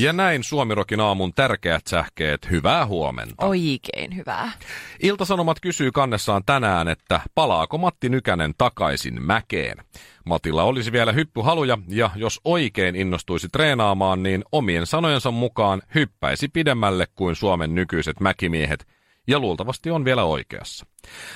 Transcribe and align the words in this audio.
Ja 0.00 0.12
näin 0.12 0.44
Suomirokin 0.44 1.00
aamun 1.00 1.32
tärkeät 1.34 1.86
sähkeet. 1.86 2.50
Hyvää 2.50 2.86
huomenta. 2.86 3.46
Oikein 3.46 4.16
hyvää. 4.16 4.52
Iltasanomat 5.02 5.60
kysyy 5.60 5.92
kannessaan 5.92 6.42
tänään, 6.46 6.88
että 6.88 7.20
palaako 7.34 7.78
Matti 7.78 8.08
Nykänen 8.08 8.54
takaisin 8.58 9.22
mäkeen. 9.22 9.76
Matilla 10.26 10.62
olisi 10.62 10.92
vielä 10.92 11.12
hyppyhaluja 11.12 11.78
ja 11.88 12.10
jos 12.16 12.40
oikein 12.44 12.96
innostuisi 12.96 13.48
treenaamaan, 13.52 14.22
niin 14.22 14.44
omien 14.52 14.86
sanojensa 14.86 15.30
mukaan 15.30 15.82
hyppäisi 15.94 16.48
pidemmälle 16.48 17.06
kuin 17.14 17.36
Suomen 17.36 17.74
nykyiset 17.74 18.20
mäkimiehet 18.20 18.86
ja 19.26 19.38
luultavasti 19.38 19.90
on 19.90 20.04
vielä 20.04 20.24
oikeassa. 20.24 20.86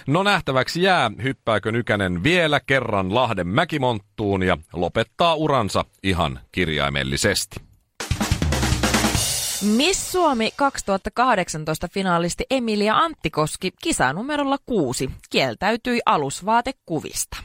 No 0.07 0.23
nähtäväksi 0.23 0.83
jää, 0.83 1.11
hyppääkö 1.23 1.73
Nykänen 1.73 2.23
vielä 2.23 2.61
kerran 2.66 3.15
Lahden 3.15 3.49
mäkimonttuun 3.49 4.43
ja 4.43 4.59
lopettaa 4.73 5.35
uransa 5.35 5.85
ihan 6.02 6.41
kirjaimellisesti. 6.52 7.66
Miss 9.62 10.12
Suomi 10.12 10.51
2018 10.56 11.88
finaalisti 11.88 12.45
Emilia 12.51 12.96
Anttikoski 12.96 13.73
kisanumerolla 13.82 14.57
6 14.66 15.10
kieltäytyi 15.30 16.01
alusvaatekuvista. 16.07 17.37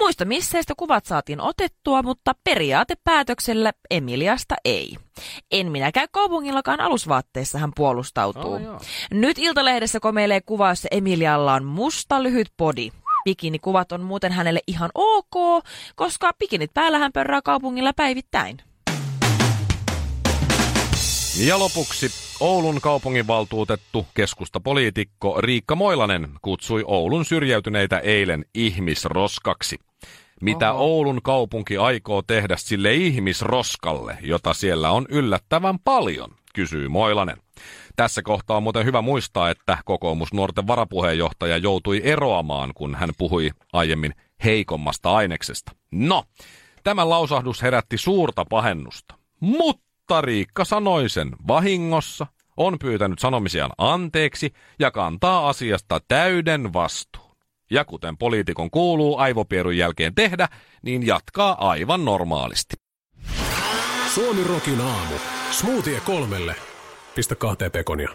Muista 0.00 0.24
misseistä 0.24 0.74
kuvat 0.76 1.06
saatiin 1.06 1.40
otettua, 1.40 2.02
mutta 2.02 2.34
periaatepäätöksellä 2.44 3.72
Emiliasta 3.90 4.54
ei. 4.64 4.96
En 5.50 5.72
minä 5.72 5.92
käy 5.92 6.06
kaupungillakaan 6.10 6.80
alusvaatteissa, 6.80 7.58
hän 7.58 7.72
puolustautuu. 7.76 8.54
Oh, 8.54 8.82
Nyt 9.10 9.38
Iltalehdessä 9.38 10.00
komeilee 10.00 10.40
kuva, 10.40 10.68
jossa 10.68 10.88
Emilialla 10.90 11.54
on 11.54 11.64
musta 11.64 12.22
lyhyt 12.22 12.52
body. 12.56 12.88
Bikinikuvat 13.24 13.92
on 13.92 14.00
muuten 14.02 14.32
hänelle 14.32 14.60
ihan 14.66 14.90
ok, 14.94 15.64
koska 15.94 16.32
bikinit 16.38 16.74
päällä 16.74 16.98
hän 16.98 17.12
pörrää 17.12 17.42
kaupungilla 17.42 17.92
päivittäin. 17.92 18.67
Ja 21.46 21.58
lopuksi 21.58 22.10
Oulun 22.40 22.80
kaupunginvaltuutettu 22.80 24.06
keskustapoliitikko 24.14 25.40
Riikka 25.40 25.74
Moilanen 25.74 26.28
kutsui 26.42 26.84
Oulun 26.86 27.24
syrjäytyneitä 27.24 27.98
eilen 27.98 28.44
ihmisroskaksi. 28.54 29.76
Mitä 30.40 30.72
Oho. 30.72 30.84
Oulun 30.84 31.22
kaupunki 31.22 31.76
aikoo 31.76 32.22
tehdä 32.22 32.56
sille 32.56 32.94
ihmisroskalle, 32.94 34.18
jota 34.22 34.54
siellä 34.54 34.90
on 34.90 35.06
yllättävän 35.08 35.78
paljon, 35.78 36.30
kysyy 36.54 36.88
Moilanen. 36.88 37.36
Tässä 37.96 38.22
kohtaa 38.22 38.56
on 38.56 38.62
muuten 38.62 38.84
hyvä 38.84 39.02
muistaa, 39.02 39.50
että 39.50 39.78
kokoomusnuorten 39.84 40.66
varapuheenjohtaja 40.66 41.56
joutui 41.56 42.00
eroamaan, 42.04 42.72
kun 42.74 42.94
hän 42.94 43.10
puhui 43.18 43.50
aiemmin 43.72 44.14
heikommasta 44.44 45.14
aineksesta. 45.14 45.72
No, 45.92 46.24
tämä 46.84 47.08
lausahdus 47.08 47.62
herätti 47.62 47.98
suurta 47.98 48.44
pahennusta. 48.44 49.14
Mutta 49.40 49.87
mutta 50.08 50.20
Riikka 50.20 50.64
sanoi 50.64 51.08
sen 51.08 51.30
vahingossa, 51.48 52.26
on 52.56 52.78
pyytänyt 52.78 53.18
sanomisiaan 53.18 53.70
anteeksi 53.78 54.52
ja 54.78 54.90
kantaa 54.90 55.48
asiasta 55.48 56.00
täyden 56.08 56.72
vastuun. 56.72 57.36
Ja 57.70 57.84
kuten 57.84 58.18
poliitikon 58.18 58.70
kuuluu 58.70 59.18
aivopierun 59.18 59.76
jälkeen 59.76 60.14
tehdä, 60.14 60.48
niin 60.82 61.06
jatkaa 61.06 61.68
aivan 61.68 62.04
normaalisti. 62.04 62.74
Suomi 64.14 64.44
Rokin 64.44 64.80
aamu. 64.80 65.14
Smoothie 65.50 66.00
kolmelle. 66.00 66.54
Pistä 67.14 67.34
kahteen 67.34 67.70
pekonia. 67.70 68.08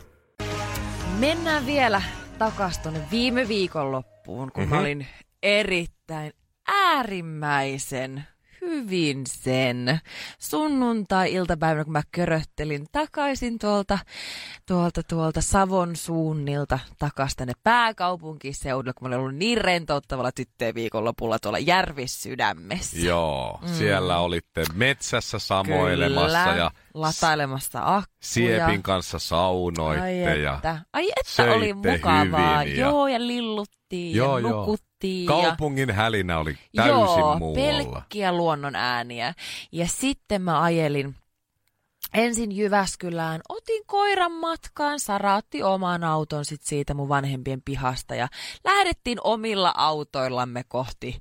Mennään 1.20 1.66
vielä 1.66 2.02
takaisin 2.38 2.84
tuonne 2.84 3.02
viime 3.12 3.48
viikon 3.48 3.92
loppuun, 3.92 4.52
kun 4.52 4.64
mm-hmm. 4.64 4.76
mä 4.76 4.82
olin 4.82 5.08
erittäin 5.44 6.34
äärimmäisen 6.68 8.24
hyvin 8.70 9.24
sen 9.28 10.00
sunnuntai-iltapäivänä, 10.40 11.84
kun 11.84 11.94
mä 11.94 12.02
köröttelin 12.12 12.86
takaisin 12.92 13.60
tuolta, 13.60 14.00
tuolta, 14.68 15.04
tuolta 15.04 15.42
Savon 15.42 15.96
suunnilta 15.96 16.80
takaisin 17.00 17.38
tänne 17.38 17.54
pääkaupunkiseudulle, 17.64 18.94
kun 18.94 19.10
mä 19.10 19.16
olin 19.16 19.20
ollut 19.20 19.36
niin 19.36 19.58
rentouttavalla 19.58 20.32
tyttöjen 20.32 20.76
viikonlopulla 20.76 21.40
tuolla 21.40 21.60
Järvissydämessä. 21.60 22.98
Joo, 23.00 23.60
mm. 23.62 23.68
siellä 23.68 24.18
olitte 24.18 24.64
metsässä 24.74 25.40
samoilemassa 25.40 26.44
Kyllä, 26.44 26.58
ja 26.58 26.72
latailemassa 26.94 27.80
akkuja. 27.80 28.04
Siepin 28.24 28.84
kanssa 28.84 29.20
saunoitte 29.20 30.04
Ai 30.04 30.44
ja 30.44 30.56
että, 30.56 30.80
Ai 30.94 31.10
että 31.10 31.54
oli 31.54 31.74
mukavaa. 31.74 32.60
Hyvin 32.60 32.78
ja... 32.78 32.86
Joo, 32.86 33.08
ja 33.08 33.28
lilluttiin 33.28 34.16
joo, 34.16 34.38
ja 34.38 34.50
nukuttiin 34.50 34.93
Joo. 35.04 35.42
Kaupungin 35.42 35.92
hälinä 35.92 36.40
oli 36.40 36.58
täysin 36.76 36.94
Joo, 36.96 37.40
muualla. 37.40 37.56
pelkkiä 37.56 38.34
luonnon 38.34 38.76
ääniä. 38.76 39.34
Ja 39.72 39.88
sitten 39.88 40.42
mä 40.42 40.62
ajelin 40.62 41.16
ensin 42.14 42.52
Jyväskylään, 42.52 43.42
otin 43.50 43.84
koiran 43.86 44.32
matkaan, 44.32 45.00
saraatti 45.00 45.64
oman 45.64 46.04
auton 46.04 46.46
sit 46.46 46.64
siitä 46.64 46.94
mun 46.94 47.10
vanhempien 47.10 47.62
pihasta 47.62 48.16
ja 48.16 48.28
lähdettiin 48.64 49.18
omilla 49.24 49.74
autoillamme 49.78 50.64
kohti 50.68 51.20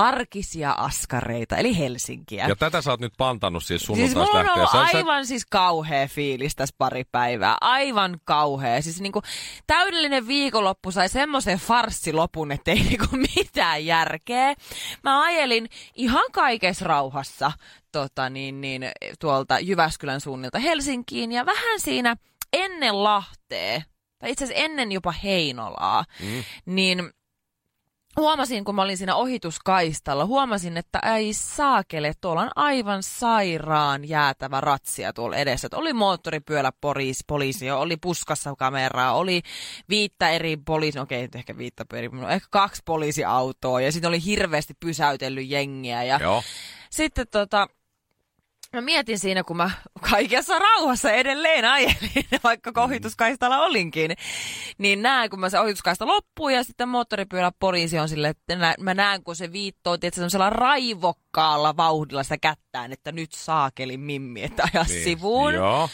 arkisia 0.00 0.72
askareita, 0.72 1.56
eli 1.56 1.78
Helsinkiä. 1.78 2.48
Ja 2.48 2.56
tätä 2.56 2.82
sä 2.82 2.90
oot 2.90 3.00
nyt 3.00 3.12
pantannut 3.18 3.64
siis 3.64 3.82
sunnuntais 3.82 4.12
siis 4.12 4.34
lähtien. 4.34 4.62
on 4.62 4.68
sä, 4.68 4.98
aivan 4.98 5.26
siis 5.26 5.46
kauhea 5.46 6.08
fiilis 6.08 6.56
tässä 6.56 6.74
pari 6.78 7.04
päivää. 7.12 7.56
Aivan 7.60 8.20
kauhea. 8.24 8.82
Siis 8.82 9.00
niinku 9.00 9.22
täydellinen 9.66 10.26
viikonloppu 10.26 10.90
sai 10.90 11.08
semmoisen 11.08 11.58
farssilopun, 11.58 12.52
että 12.52 12.70
ei 12.70 12.82
niinku 12.88 13.06
mitään 13.36 13.86
järkeä. 13.86 14.54
Mä 15.04 15.22
ajelin 15.22 15.68
ihan 15.94 16.24
kaikessa 16.32 16.84
rauhassa 16.84 17.52
tota, 17.92 18.30
niin, 18.30 18.60
niin, 18.60 18.90
tuolta 19.20 19.58
Jyväskylän 19.58 20.20
suunnilta 20.20 20.58
Helsinkiin 20.58 21.32
ja 21.32 21.46
vähän 21.46 21.80
siinä 21.80 22.16
ennen 22.52 23.04
Lahtea, 23.04 23.82
tai 24.18 24.30
itse 24.30 24.44
asiassa 24.44 24.64
ennen 24.64 24.92
jopa 24.92 25.12
Heinolaa, 25.12 26.04
mm. 26.20 26.44
niin 26.66 27.10
huomasin, 28.16 28.64
kun 28.64 28.74
mä 28.74 28.82
olin 28.82 28.96
siinä 28.96 29.14
ohituskaistalla, 29.14 30.26
huomasin, 30.26 30.76
että 30.76 30.98
ei 31.16 31.32
saakele, 31.34 32.12
tuolla 32.20 32.42
on 32.42 32.50
aivan 32.56 33.02
sairaan 33.02 34.08
jäätävä 34.08 34.60
ratsia 34.60 35.12
tuolla 35.12 35.36
edessä. 35.36 35.66
Että 35.66 35.76
oli 35.76 35.92
moottoripyölä 35.92 36.72
poliisi, 36.80 37.24
poliisi, 37.26 37.70
oli 37.70 37.96
puskassa 37.96 38.54
kameraa, 38.58 39.14
oli 39.14 39.42
viittä 39.88 40.30
eri 40.30 40.56
poliisi, 40.56 40.98
okei, 40.98 41.24
okay, 41.24 41.38
ehkä 41.38 41.56
viittä 41.56 41.84
eri, 41.92 42.10
ehkä 42.30 42.48
kaksi 42.50 42.82
poliisiautoa 42.84 43.80
ja 43.80 43.92
sitten 43.92 44.08
oli 44.08 44.24
hirveästi 44.24 44.74
pysäytellyt 44.80 45.48
jengiä. 45.48 46.02
Ja 46.02 46.18
Joo. 46.22 46.42
sitten 46.90 47.26
tota, 47.30 47.66
Mä 48.74 48.80
mietin 48.80 49.18
siinä, 49.18 49.44
kun 49.44 49.56
mä 49.56 49.70
kaikessa 50.10 50.58
rauhassa 50.58 51.10
edelleen 51.10 51.64
ajelin, 51.64 52.26
vaikka 52.44 52.82
ohituskaistalla 52.82 53.58
olinkin, 53.58 54.10
niin 54.78 55.02
näen, 55.02 55.30
kun 55.30 55.40
mä 55.40 55.50
se 55.50 55.60
ohituskaista 55.60 56.06
loppuu 56.06 56.48
ja 56.48 56.64
sitten 56.64 56.88
moottoripyörä 56.88 57.52
poliisi 57.58 57.98
on 57.98 58.08
sille, 58.08 58.28
että 58.28 58.74
mä 58.80 58.94
näen, 58.94 59.24
kun 59.24 59.36
se 59.36 59.52
viittoo, 59.52 59.94
että 59.94 60.10
semmoisella 60.12 60.50
raivokkaalla 60.50 61.76
vauhdilla 61.76 62.22
sitä 62.22 62.38
kättään, 62.38 62.92
että 62.92 63.12
nyt 63.12 63.32
saakeli 63.32 63.96
mimmi, 63.96 64.42
että 64.42 64.62
aja 64.74 64.84
niin, 64.88 65.04
sivuun. 65.04 65.54
Joo. 65.54 65.88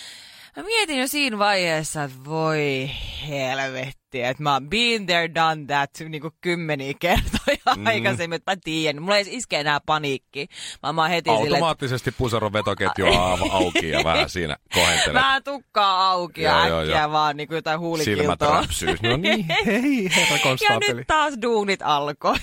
Mä 0.56 0.62
mietin 0.62 1.00
jo 1.00 1.08
siinä 1.08 1.38
vaiheessa, 1.38 2.04
että 2.04 2.24
voi 2.24 2.90
helvetti, 3.28 4.05
että 4.24 4.42
mä 4.42 4.52
oon 4.52 4.70
been 4.70 5.06
there, 5.06 5.34
done 5.34 5.64
that 5.66 5.90
niin 6.08 6.22
kuin 6.22 6.34
kymmeniä 6.40 6.94
kertoja 7.00 7.76
mm. 7.76 7.86
aikaisemmin, 7.86 8.36
että 8.36 8.52
mä 8.52 8.56
tiedän. 8.64 9.02
Mulla 9.02 9.16
ei 9.16 9.24
iske 9.28 9.60
enää 9.60 9.80
paniikki. 9.86 10.48
Mä, 10.82 10.92
mä 10.92 11.08
heti 11.08 11.30
Automaattisesti 11.30 12.04
sille, 12.04 12.10
että... 12.10 12.18
puseron 12.18 12.52
vetoketju 12.52 13.06
on 13.06 13.50
auki 13.50 13.88
ja 13.88 14.04
vähän 14.04 14.30
siinä 14.30 14.56
kohentelet. 14.74 15.14
Vähän 15.14 15.44
tukkaa 15.44 16.10
auki 16.10 16.42
ja 16.42 16.58
äkkiä 16.58 16.68
joo, 16.68 16.82
joo. 16.82 17.12
vaan 17.12 17.36
niin 17.36 17.48
kuin 17.48 17.56
jotain 17.56 17.80
huulikiltoa. 17.80 18.22
Silmät 18.22 18.40
räpsyy. 18.40 18.96
No 19.02 19.16
niin, 19.16 19.46
hei 19.66 20.10
herra 20.16 20.38
konstaapeli. 20.42 20.90
Ja 20.90 20.94
nyt 20.94 21.06
taas 21.06 21.34
duunit 21.42 21.80
alkoi. 21.82 22.36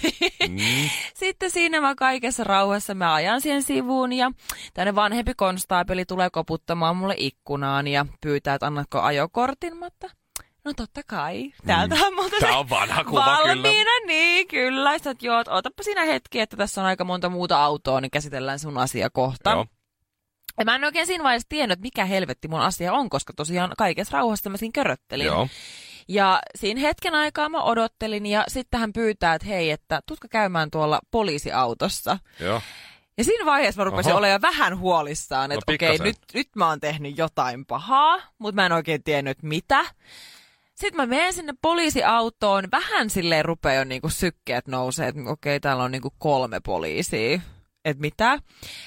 Mm. 0.49 0.57
Sitten 1.13 1.51
siinä 1.51 1.81
mä 1.81 1.95
kaikessa 1.95 2.43
rauhassa 2.43 2.93
mä 2.93 3.13
ajan 3.13 3.41
siihen 3.41 3.63
sivuun 3.63 4.13
ja 4.13 4.31
tänne 4.73 4.95
vanhempi 4.95 5.33
konstaapeli 5.35 6.05
tulee 6.05 6.29
koputtamaan 6.29 6.97
mulle 6.97 7.15
ikkunaan 7.17 7.87
ja 7.87 8.05
pyytää, 8.21 8.55
että 8.55 8.67
annatko 8.67 9.01
ajokortin, 9.01 9.77
mutta 9.77 10.09
No 10.65 10.73
totta 10.73 11.01
kai. 11.07 11.53
Täältä 11.65 11.95
mm. 11.95 12.01
on 12.17 12.31
Tämä 12.39 12.57
on 12.57 12.69
vanha 12.69 13.03
kuva 13.03 13.25
valmiina, 13.25 13.91
kyllä. 13.99 14.07
niin 14.07 14.47
kyllä. 14.47 14.93
Että 14.95 15.15
joo, 15.21 15.43
otapa 15.47 15.83
siinä 15.83 16.03
hetki, 16.05 16.39
että 16.39 16.57
tässä 16.57 16.81
on 16.81 16.87
aika 16.87 17.03
monta 17.03 17.29
muuta 17.29 17.63
autoa, 17.63 18.01
niin 18.01 18.11
käsitellään 18.11 18.59
sun 18.59 18.77
asia 18.77 19.09
kohta. 19.09 19.51
Joo. 19.51 19.65
Ja 20.59 20.65
mä 20.65 20.75
en 20.75 20.83
oikein 20.83 21.07
siinä 21.07 21.23
vaiheessa 21.23 21.49
tiennyt, 21.49 21.73
että 21.73 21.83
mikä 21.83 22.05
helvetti 22.05 22.47
mun 22.47 22.61
asia 22.61 22.93
on, 22.93 23.09
koska 23.09 23.33
tosiaan 23.33 23.71
kaikessa 23.77 24.17
rauhassa 24.17 24.49
mä 24.49 24.57
siinä 24.57 24.71
köröttelin. 24.73 25.25
Joo. 25.25 25.47
Ja 26.07 26.39
siinä 26.55 26.81
hetken 26.81 27.15
aikaa 27.15 27.49
mä 27.49 27.63
odottelin 27.63 28.25
ja 28.25 28.43
sitten 28.47 28.79
hän 28.79 28.93
pyytää, 28.93 29.35
että 29.35 29.47
hei, 29.47 29.71
että 29.71 30.01
tutka 30.07 30.27
käymään 30.27 30.71
tuolla 30.71 30.99
poliisiautossa. 31.11 32.17
Joo. 32.39 32.61
Ja 33.17 33.23
siinä 33.23 33.45
vaiheessa 33.45 33.81
mä 33.81 33.85
rupesin 33.85 34.11
Oho. 34.11 34.19
olemaan 34.19 34.33
jo 34.33 34.41
vähän 34.41 34.79
huolissaan, 34.79 35.49
No 35.49 35.53
että 35.53 35.71
okei, 35.73 35.89
pikkasen. 35.89 36.05
nyt, 36.05 36.17
nyt 36.33 36.47
mä 36.55 36.67
oon 36.67 36.79
tehnyt 36.79 37.17
jotain 37.17 37.65
pahaa, 37.65 38.17
mutta 38.37 38.55
mä 38.55 38.65
en 38.65 38.71
oikein 38.71 39.03
tiennyt 39.03 39.43
mitä. 39.43 39.85
Sitten 40.83 41.01
mä 41.01 41.05
menen 41.05 41.33
sinne 41.33 41.53
poliisiautoon, 41.61 42.63
vähän 42.71 43.09
silleen 43.09 43.45
rupeaa 43.45 43.75
jo 43.75 43.83
niinku 43.83 44.09
sykkeet 44.09 44.67
nousee, 44.67 45.07
että 45.07 45.21
okei, 45.27 45.59
täällä 45.59 45.83
on 45.83 45.91
niinku 45.91 46.13
kolme 46.17 46.59
poliisia. 46.59 47.41
Että 47.85 48.01
mitä? 48.01 48.39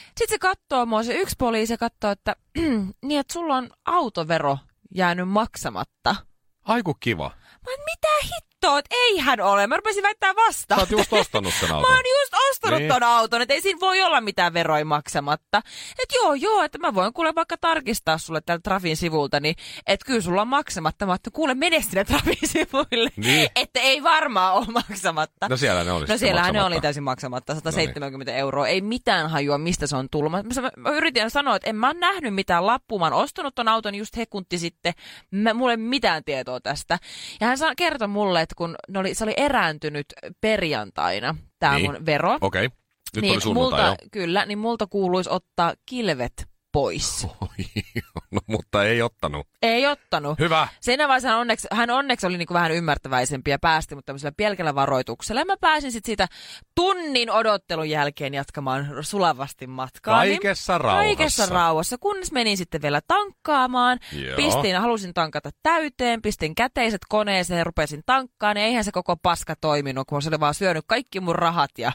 Sitten 0.06 0.28
se 0.28 0.38
katsoo 0.38 0.86
mua, 0.86 1.02
se 1.02 1.14
yksi 1.14 1.34
poliisi 1.38 1.72
ja 1.72 1.78
katsoo, 1.78 2.10
että 2.10 2.36
niin, 3.06 3.20
että 3.20 3.32
sulla 3.32 3.56
on 3.56 3.70
autovero 3.84 4.58
jäänyt 4.94 5.28
maksamatta. 5.28 6.16
Aiku 6.64 6.94
kiva. 6.94 7.30
Mä 7.66 7.84
mitä 7.84 8.08
hittoa, 8.24 8.78
että 8.78 8.96
eihän 8.96 9.40
ole. 9.40 9.66
Mä 9.66 9.76
rupesin 9.76 10.02
väittää 10.02 10.34
vastaan. 10.34 10.78
Sä 10.78 10.82
oot 10.82 10.90
just 10.90 11.12
ostanut 11.12 11.54
sen 11.60 11.72
auton. 11.72 11.90
Mä 11.90 11.96
oon 11.96 12.04
just 12.20 12.34
ostanut 12.56 12.78
Niin. 12.78 12.88
ton 12.92 13.02
auton, 13.02 13.42
että 13.42 13.54
ei 13.54 13.60
siinä 13.60 13.80
voi 13.80 14.02
olla 14.02 14.20
mitään 14.20 14.54
veroja 14.54 14.84
maksamatta. 14.84 15.58
Että 16.02 16.14
joo, 16.14 16.34
joo, 16.34 16.62
että 16.62 16.78
mä 16.78 16.94
voin 16.94 17.12
kuule 17.12 17.34
vaikka 17.34 17.56
tarkistaa 17.60 18.18
sulle 18.18 18.40
tältä 18.40 18.62
Trafin 18.62 18.96
sivulta, 18.96 19.40
niin 19.40 19.54
että 19.86 20.06
kyllä 20.06 20.20
sulla 20.20 20.42
on 20.42 20.48
maksamatta. 20.48 21.06
Mä 21.06 21.14
että 21.14 21.30
kuule 21.30 21.54
mene 21.54 21.82
sinne 21.82 22.04
Trafin 22.04 22.48
sivuille, 22.52 23.10
Niin. 23.16 23.48
että 23.56 23.80
ei 23.80 24.02
varmaan 24.02 24.54
ole 24.54 24.66
maksamatta. 24.66 25.48
No 25.48 25.56
siellä 25.56 25.84
ne 25.84 25.92
oli 25.92 26.06
No 26.06 26.16
siellähän 26.18 26.54
ne 26.54 26.62
oli 26.62 26.80
täysin 26.80 27.02
maksamatta, 27.02 27.54
170 27.54 28.32
euroa. 28.34 28.68
Ei 28.68 28.80
mitään 28.80 29.30
hajua, 29.30 29.58
mistä 29.58 29.86
se 29.86 29.96
on 29.96 30.08
tullut. 30.10 30.32
Mä, 30.32 30.42
mä, 30.42 30.70
mä 30.76 30.90
yritin 30.90 31.30
sanoa, 31.30 31.56
että 31.56 31.70
en 31.70 31.76
mä 31.76 31.92
nähnyt 31.94 32.34
mitään 32.34 32.66
lappua. 32.66 32.98
Mä 32.98 33.04
oon 33.04 33.12
ostanut 33.12 33.54
ton 33.54 33.68
auton 33.68 33.94
just 33.94 34.16
hekunti 34.16 34.58
sitten. 34.58 34.92
Mä, 35.30 35.54
mulla 35.54 35.70
ei 35.72 35.76
mitään 35.76 36.24
tietoa 36.24 36.60
tästä. 36.60 36.98
Ja 37.40 37.46
hän 37.46 37.58
kertoi 37.76 38.08
mulle, 38.08 38.40
että 38.42 38.54
kun 38.56 38.76
ne 38.88 38.98
oli, 38.98 39.14
se 39.14 39.24
oli 39.24 39.34
erääntynyt 39.36 40.06
perjantaina, 40.40 41.34
tämä 41.58 41.74
Niin. 41.74 41.92
mun 41.92 42.06
vero. 42.06 42.38
Okei. 42.40 42.68
Nyt 43.16 43.22
niin 43.22 43.40
oli 43.46 43.54
multa, 43.54 43.96
Kyllä, 44.12 44.46
niin 44.46 44.58
multa 44.58 44.86
kuuluisi 44.86 45.30
ottaa 45.30 45.74
kilvet 45.86 46.48
pois. 46.76 47.26
no, 48.30 48.40
mutta 48.46 48.84
ei 48.84 49.02
ottanut. 49.02 49.46
Ei 49.62 49.86
ottanut. 49.86 50.38
Hyvä. 50.38 50.68
Siinä 50.80 51.08
vaiheessa 51.08 51.28
hän 51.28 51.38
onneksi, 51.38 51.68
hän 51.72 51.90
onneksi 51.90 52.26
oli 52.26 52.38
niin 52.38 52.46
kuin 52.46 52.54
vähän 52.54 52.72
ymmärtäväisempi 52.72 53.50
ja 53.50 53.58
päästi 53.58 53.94
mut 53.94 54.06
tämmöisellä 54.06 54.32
pelkällä 54.36 54.74
varoituksella. 54.74 55.40
Ja 55.40 55.44
mä 55.44 55.56
pääsin 55.60 55.92
sitten 55.92 56.08
siitä 56.08 56.26
tunnin 56.74 57.30
odottelun 57.30 57.90
jälkeen 57.90 58.34
jatkamaan 58.34 58.88
sulavasti 59.00 59.66
matkaa. 59.66 60.16
Kaikessa 60.16 60.78
rauhassa. 60.78 61.04
Kaikessa 61.04 61.46
rauhassa, 61.46 61.98
kunnes 61.98 62.32
menin 62.32 62.56
sitten 62.56 62.82
vielä 62.82 63.00
tankkaamaan. 63.08 63.98
Joo. 64.12 64.36
Pistin, 64.36 64.76
halusin 64.76 65.14
tankata 65.14 65.50
täyteen, 65.62 66.22
pistin 66.22 66.54
käteiset 66.54 67.02
koneeseen 67.08 67.58
ja 67.58 67.64
rupesin 67.64 68.02
tankkaan. 68.06 68.56
Ja 68.56 68.62
eihän 68.62 68.84
se 68.84 68.92
koko 68.92 69.16
paska 69.16 69.54
toiminut, 69.60 70.06
kun 70.08 70.22
se 70.22 70.28
oli 70.28 70.40
vaan 70.40 70.54
syönyt 70.54 70.84
kaikki 70.86 71.20
mun 71.20 71.34
rahat 71.34 71.70
ja 71.78 71.92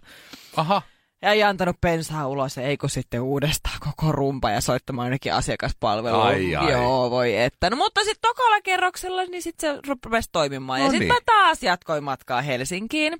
Aha. 0.57 0.81
Ja 1.21 1.31
ei 1.31 1.43
antanut 1.43 1.81
pensaa 1.81 2.27
ulos, 2.27 2.57
ja 2.57 2.63
eikö 2.63 2.89
sitten 2.89 3.21
uudestaan 3.21 3.77
koko 3.79 4.11
rumpa 4.11 4.51
ja 4.51 4.61
soittamaan 4.61 5.05
ainakin 5.05 5.33
asiakaspalveluun. 5.33 6.23
Ai, 6.23 6.55
ai. 6.55 6.71
Joo, 6.71 7.11
voi 7.11 7.37
että. 7.37 7.69
No, 7.69 7.75
mutta 7.75 8.01
sitten 8.01 8.29
tokalla 8.29 8.61
kerroksella, 8.61 9.23
niin 9.23 9.41
sitten 9.41 9.75
se 9.75 9.81
rupesi 9.87 10.29
toimimaan. 10.31 10.79
No 10.79 10.85
ja 10.85 10.91
sitten 10.91 11.07
niin. 11.07 11.13
mä 11.13 11.19
taas 11.25 11.63
jatkoin 11.63 12.03
matkaa 12.03 12.41
Helsinkiin. 12.41 13.17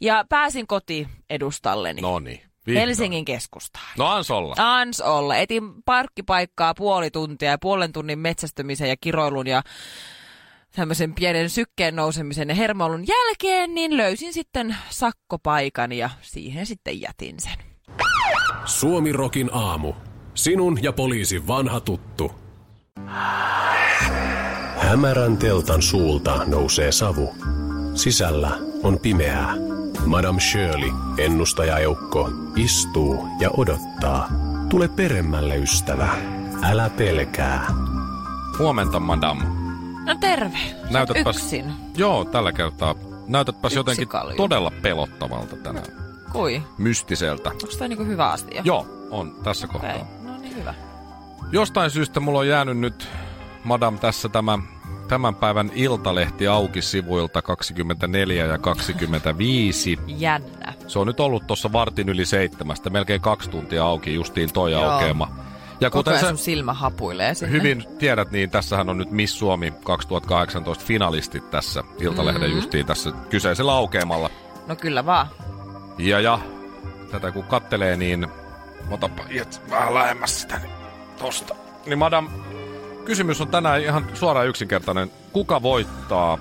Ja 0.00 0.24
pääsin 0.28 0.66
koti 0.66 1.08
edustalleni. 1.30 2.02
No 2.02 2.18
niin. 2.18 2.42
Vihdoin. 2.66 2.86
Helsingin 2.86 3.24
keskustaan. 3.24 3.86
No 3.98 4.06
ans 4.06 4.30
olla. 4.30 4.54
Ans 4.58 5.00
olla. 5.00 5.36
Etin 5.36 5.82
parkkipaikkaa 5.84 6.74
puoli 6.74 7.10
tuntia 7.10 7.50
ja 7.50 7.58
puolen 7.58 7.92
tunnin 7.92 8.18
metsästymisen 8.18 8.88
ja 8.88 8.96
kiroilun 9.00 9.46
ja 9.46 9.62
tämmöisen 10.76 11.14
pienen 11.14 11.50
sykkeen 11.50 11.96
nousemisen 11.96 12.48
ja 12.48 12.54
hermoilun 12.54 13.04
jälkeen, 13.08 13.74
niin 13.74 13.96
löysin 13.96 14.32
sitten 14.32 14.76
sakkopaikan 14.90 15.92
ja 15.92 16.10
siihen 16.22 16.66
sitten 16.66 17.00
jätin 17.00 17.36
sen. 17.40 17.56
Suomi 18.64 19.12
Rokin 19.12 19.50
aamu. 19.52 19.92
Sinun 20.34 20.78
ja 20.82 20.92
poliisin 20.92 21.46
vanha 21.46 21.80
tuttu. 21.80 22.32
Hämärän 24.76 25.36
teltan 25.36 25.82
suulta 25.82 26.44
nousee 26.46 26.92
savu. 26.92 27.34
Sisällä 27.94 28.58
on 28.82 28.98
pimeää. 28.98 29.54
Madame 30.06 30.40
Shirley, 30.40 30.90
ennustajaeukko, 31.18 32.30
istuu 32.56 33.28
ja 33.40 33.50
odottaa. 33.56 34.28
Tule 34.68 34.88
peremmälle, 34.88 35.56
ystävä. 35.56 36.08
Älä 36.62 36.90
pelkää. 36.90 37.66
Huomenta, 38.58 39.00
madam. 39.00 39.65
No 40.06 40.14
terve. 40.20 40.58
Näytätpäs- 40.90 41.28
Yksin. 41.36 41.72
Joo, 41.96 42.24
tällä 42.24 42.52
kertaa. 42.52 42.94
Näytätpäs 43.26 43.70
Yksi 43.72 43.78
jotenkin 43.78 44.08
kalju. 44.08 44.36
todella 44.36 44.72
pelottavalta 44.82 45.56
tänään. 45.56 45.86
Kui? 46.32 46.62
Mystiseltä. 46.78 47.50
Onko 47.50 47.66
tämä 47.78 47.88
niinku 47.88 48.04
hyvä 48.04 48.28
asia? 48.30 48.62
Joo, 48.64 48.86
on 49.10 49.36
tässä 49.42 49.66
kohtaa. 49.66 50.06
no 50.22 50.36
niin 50.38 50.56
hyvä. 50.56 50.74
Jostain 51.52 51.90
syystä 51.90 52.20
mulla 52.20 52.38
on 52.38 52.48
jäänyt 52.48 52.78
nyt, 52.78 53.08
madam, 53.64 53.98
tässä 53.98 54.28
tämä 54.28 54.58
tämän 55.08 55.34
päivän 55.34 55.70
iltalehti 55.74 56.46
auki 56.48 56.82
sivuilta 56.82 57.42
24 57.42 58.46
ja 58.46 58.58
25. 58.58 59.98
Jännä. 60.06 60.72
Se 60.88 60.98
on 60.98 61.06
nyt 61.06 61.20
ollut 61.20 61.46
tuossa 61.46 61.72
vartin 61.72 62.08
yli 62.08 62.24
seitsemästä, 62.24 62.90
melkein 62.90 63.20
kaksi 63.20 63.50
tuntia 63.50 63.84
auki, 63.84 64.14
justiin 64.14 64.52
toi 64.52 64.72
Joo. 64.72 64.90
aukeama. 64.90 65.36
Ja 65.80 65.90
Koko 65.90 66.04
kuten 66.10 66.24
ajan 66.24 66.38
silmä 66.38 66.72
hapuilee 66.72 67.34
sinne. 67.34 67.52
hyvin 67.52 67.84
tiedät, 67.98 68.30
niin 68.30 68.50
tässähän 68.50 68.88
on 68.88 68.98
nyt 68.98 69.10
Miss 69.10 69.38
Suomi 69.38 69.72
2018 69.84 70.84
finalistit 70.84 71.50
tässä 71.50 71.84
Iltalehden 72.00 72.40
Mhm. 72.42 72.48
mm-hmm. 72.50 72.56
justiin 72.58 72.86
tässä 72.86 73.12
kyseisellä 73.30 73.72
aukeamalla. 73.72 74.30
No 74.66 74.76
kyllä 74.76 75.06
vaan. 75.06 75.26
Ja, 75.98 76.20
ja 76.20 76.38
tätä 77.10 77.32
kun 77.32 77.44
kattelee, 77.44 77.96
niin 77.96 78.26
otapa 78.90 79.22
iät 79.30 79.62
vähän 79.70 79.94
lähemmäs 79.94 80.40
sitä, 80.40 80.58
niin 80.58 80.72
tosta. 81.18 81.54
Niin 81.86 81.98
madam, 81.98 82.28
kysymys 83.04 83.40
on 83.40 83.48
tänään 83.48 83.80
ihan 83.82 84.06
suoraan 84.14 84.48
yksinkertainen. 84.48 85.10
Kuka 85.32 85.62
voittaa 85.62 86.38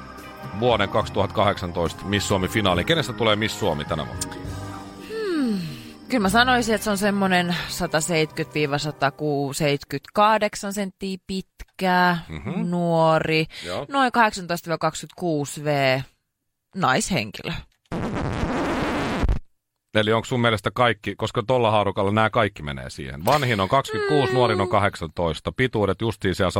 vuoden 0.60 0.90
2018 0.90 2.06
Miss 2.06 2.28
Suomi 2.28 2.48
finaali? 2.48 2.84
Kenestä 2.84 3.14
tulee 3.14 3.36
Miss 3.36 3.60
Suomi 3.60 3.86
tänä 3.86 4.06
vuonna? 4.08 4.45
Kyllä 6.16 6.26
mä 6.26 6.30
sanoisin, 6.30 6.76
että 6.76 6.84
se 6.86 6.90
on 6.92 6.98
semmoinen 6.98 7.56
170-178 10.68 10.72
senttiä 10.72 11.18
pitkä, 11.28 12.18
Mhm. 12.30 12.50
mm-hmm. 12.50 12.70
nuori, 12.72 13.46
Joo. 13.66 13.86
noin 13.90 14.12
18-26 15.60 15.64
V, 15.64 16.00
naishenkilö. 16.76 17.54
Eli 19.96 20.14
onko 20.14 20.26
sun 20.26 20.42
mielestä 20.42 20.72
kaikki, 20.74 21.16
koska 21.16 21.44
tuolla 21.48 21.72
haarukalla 21.72 22.12
nämä 22.12 22.30
kaikki 22.30 22.64
menee 22.64 22.90
siihen. 22.90 23.26
Vanhin 23.26 23.60
on 23.60 23.70
26, 23.70 24.32
mm. 24.32 24.36
nuorin 24.38 24.62
on 24.62 24.70
18. 24.70 25.52
Pituudet 25.52 26.02
justiin 26.02 26.36
siellä 26.36 26.52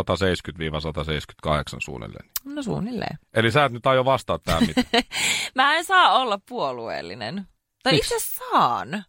170-178 1.48 1.50
suunnilleen. 1.80 2.30
No 2.46 2.62
suunnilleen. 2.64 3.18
Eli 3.34 3.52
sä 3.52 3.66
et 3.66 3.72
nyt 3.72 3.88
aio 3.88 4.06
vastaa 4.06 4.40
tähän 4.40 4.64
mitään. 4.68 4.86
Mä 5.56 5.74
en 5.76 5.84
saa 5.86 6.14
olla 6.14 6.40
puolueellinen. 6.50 7.48
Tai 7.84 7.96
itse 7.98 8.16
saan. 8.20 9.04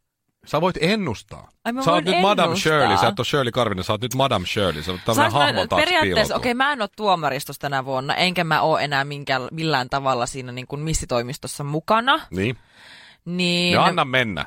Sä 0.46 0.60
voit 0.60 0.76
ennustaa. 0.80 1.48
Ai 1.64 1.72
mä 1.72 1.82
sä 1.82 1.92
oot 1.92 2.04
nyt 2.04 2.20
Madame 2.20 2.46
ennustaa. 2.46 2.72
Shirley, 2.72 2.98
sä 2.98 3.08
et 3.08 3.18
ole 3.20 3.24
Shirley 3.26 3.52
Karvinen, 3.52 3.84
sä 3.84 3.92
oot 3.92 4.00
nyt 4.00 4.14
Madame 4.14 4.46
Shirley. 4.46 4.82
Sä 4.82 4.92
oot 4.92 5.00
tämmönen 5.04 5.32
hahmo 5.32 5.66
taas 5.66 5.80
periaatteessa, 5.80 6.36
okei, 6.36 6.54
mä 6.54 6.72
en 6.72 6.80
ole 6.82 6.88
tuomaristossa 6.96 7.60
tänä 7.60 7.84
vuonna, 7.84 8.14
enkä 8.14 8.44
mä 8.44 8.60
oo 8.60 8.78
enää 8.78 9.04
minkään, 9.04 9.42
millään 9.52 9.88
tavalla 9.90 10.26
siinä 10.26 10.52
niin 10.52 10.66
kuin 10.66 10.80
missitoimistossa 10.80 11.64
mukana. 11.64 12.20
Niin, 12.30 12.56
Niin, 13.24 13.72
ja 13.72 13.84
anna 13.84 14.04
mennä. 14.04 14.46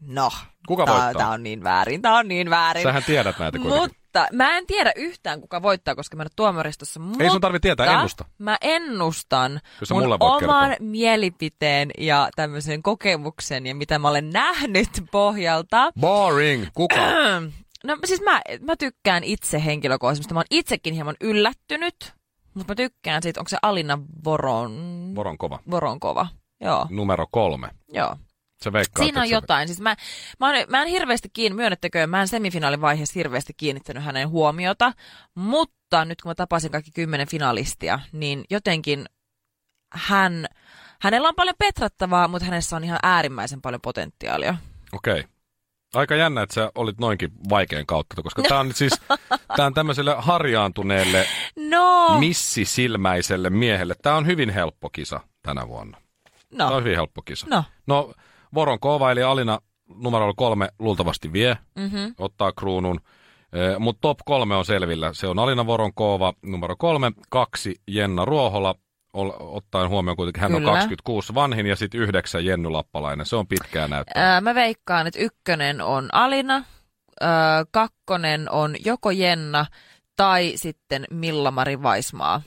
no, 0.00 0.30
Kuka 0.66 0.84
tää, 0.84 0.94
voittaa? 0.94 1.14
tää 1.14 1.28
on 1.30 1.42
niin 1.42 1.62
väärin, 1.64 2.02
tää 2.02 2.12
on 2.14 2.28
niin 2.28 2.50
väärin. 2.50 2.82
Sähän 2.82 3.04
tiedät 3.04 3.38
näitä 3.38 3.58
kuitenkin. 3.58 4.01
Mutta 4.12 4.26
mä 4.32 4.58
en 4.58 4.66
tiedä 4.66 4.92
yhtään, 4.96 5.40
kuka 5.40 5.62
voittaa, 5.62 5.94
koska 5.94 6.16
mä 6.16 6.22
en 6.22 6.26
ole 6.26 6.30
tuomaristossa. 6.36 7.00
Ei 7.20 7.30
sun 7.30 7.40
tarvi 7.40 7.60
tietää, 7.60 7.92
ennusta. 7.92 8.24
Mä 8.38 8.58
ennustan 8.60 9.60
sä 9.84 9.94
mun 9.94 10.02
oman 10.12 10.38
kertoa. 10.38 10.68
mielipiteen 10.80 11.90
ja 11.98 12.28
tämmöisen 12.36 12.82
kokemuksen 12.82 13.66
ja 13.66 13.74
mitä 13.74 13.98
mä 13.98 14.08
olen 14.08 14.30
nähnyt 14.40 14.88
pohjalta. 15.10 15.92
Boring. 16.00 16.66
Kuka? 16.74 16.96
No 17.84 17.96
siis 18.04 18.20
mä, 18.20 18.40
mä 18.60 18.76
tykkään 18.76 19.24
itse 19.24 19.64
henkilökohtaisesti. 19.64 20.34
Mä 20.34 20.40
oon 20.40 20.44
itsekin 20.50 20.94
hieman 20.94 21.16
yllättynyt, 21.20 22.14
mutta 22.54 22.72
mä 22.72 22.74
tykkään 22.74 23.22
siitä, 23.22 23.40
onko 23.40 23.48
se 23.48 23.56
Alina 23.62 23.98
Voron... 24.24 24.72
Voron 25.14 25.38
kova. 25.38 25.58
Voronkova. 25.70 26.26
Joo, 26.60 26.86
Numero 26.90 27.26
kolme. 27.30 27.68
joo. 27.88 28.16
Se 28.62 28.72
veikkaa. 28.72 29.04
Siinä 29.04 29.20
on 29.20 29.30
jotain. 29.30 29.68
Siis 29.68 29.80
mä, 29.80 29.96
mä, 30.40 30.46
oon, 30.46 30.56
mä 30.68 30.82
en 30.82 30.88
hirveästi 30.88 31.28
kiinni, 31.32 31.56
myönnettäköön, 31.56 32.10
mä 32.10 32.20
en 32.20 32.28
semifinaalin 32.28 32.80
vaiheessa 32.80 33.12
hirveästi 33.14 33.54
kiinnittänyt 33.56 34.04
hänen 34.04 34.28
huomiota, 34.28 34.92
mutta 35.34 36.04
nyt 36.04 36.22
kun 36.22 36.30
mä 36.30 36.34
tapasin 36.34 36.70
kaikki 36.70 36.90
kymmenen 36.90 37.28
finalistia, 37.28 38.00
niin 38.12 38.44
jotenkin 38.50 39.06
hän, 39.92 40.46
hänellä 41.00 41.28
on 41.28 41.34
paljon 41.34 41.56
petrattavaa, 41.58 42.28
mutta 42.28 42.44
hänessä 42.44 42.76
on 42.76 42.84
ihan 42.84 42.98
äärimmäisen 43.02 43.62
paljon 43.62 43.80
potentiaalia. 43.80 44.54
Okei. 44.92 45.20
Okay. 45.20 45.32
Aika 45.94 46.14
jännä, 46.14 46.42
että 46.42 46.54
sä 46.54 46.72
olit 46.74 46.98
noinkin 46.98 47.30
vaikean 47.48 47.86
kautta, 47.86 48.22
koska 48.22 48.42
tämä 48.42 48.60
on 48.60 48.68
nyt 48.68 48.76
siis, 48.76 48.92
tää 49.56 49.66
on 49.66 49.74
tämmöiselle 49.74 50.14
harjaantuneelle, 50.18 51.26
No, 51.56 52.18
missisilmäiselle 52.18 53.50
miehelle. 53.50 53.94
Tämä 54.02 54.16
on 54.16 54.26
hyvin 54.26 54.50
helppo 54.50 54.90
kisa 54.90 55.20
tänä 55.42 55.68
vuonna. 55.68 55.98
Tämä 56.56 56.66
on 56.66 56.72
no, 56.72 56.80
hyvin 56.80 56.94
helppo 56.94 57.22
kisa. 57.22 57.46
no. 57.50 57.64
No, 57.86 58.14
Voron 58.54 58.80
Kova 58.80 59.12
eli 59.12 59.22
Alina 59.22 59.58
numerolla 59.94 60.34
kolme 60.36 60.68
luultavasti 60.78 61.32
vie, 61.32 61.58
Mm-hmm. 61.76 62.14
ottaa 62.18 62.52
kruunun. 62.52 63.00
Mutta 63.78 64.00
top 64.00 64.18
kolme 64.24 64.56
on 64.56 64.64
selvillä. 64.64 65.12
Se 65.12 65.26
on 65.26 65.38
Alina 65.38 65.66
Voron 65.66 65.94
Kova 65.94 66.32
numero 66.42 66.76
kolme, 66.78 67.12
kaksi 67.30 67.74
Jenna 67.88 68.24
Ruohola, 68.24 68.74
ol- 69.12 69.32
ottaen 69.38 69.88
huomioon 69.88 70.16
kuitenkin 70.16 70.40
hän 70.42 70.52
Kyllä. 70.52 70.70
on 70.70 70.74
26 70.78 71.34
vanhin 71.34 71.66
ja 71.66 71.76
sitten 71.76 72.00
yhdeksän 72.00 72.44
Jenny 72.44 72.68
Lappalainen. 72.70 73.26
Se 73.26 73.36
on 73.36 73.46
pitkää 73.46 73.88
näyttää. 73.88 74.32
Ää, 74.34 74.40
mä 74.40 74.54
veikkaan, 74.54 75.06
että 75.06 75.20
ykkönen 75.20 75.80
on 75.80 76.08
Alina, 76.12 76.64
ää, 77.20 77.64
kakkonen 77.70 78.50
on 78.50 78.74
joko 78.84 79.10
Jenna 79.10 79.66
tai 80.16 80.52
sitten 80.56 81.04
Milla-Mari 81.10 81.82
Vaismaa. 81.82 82.42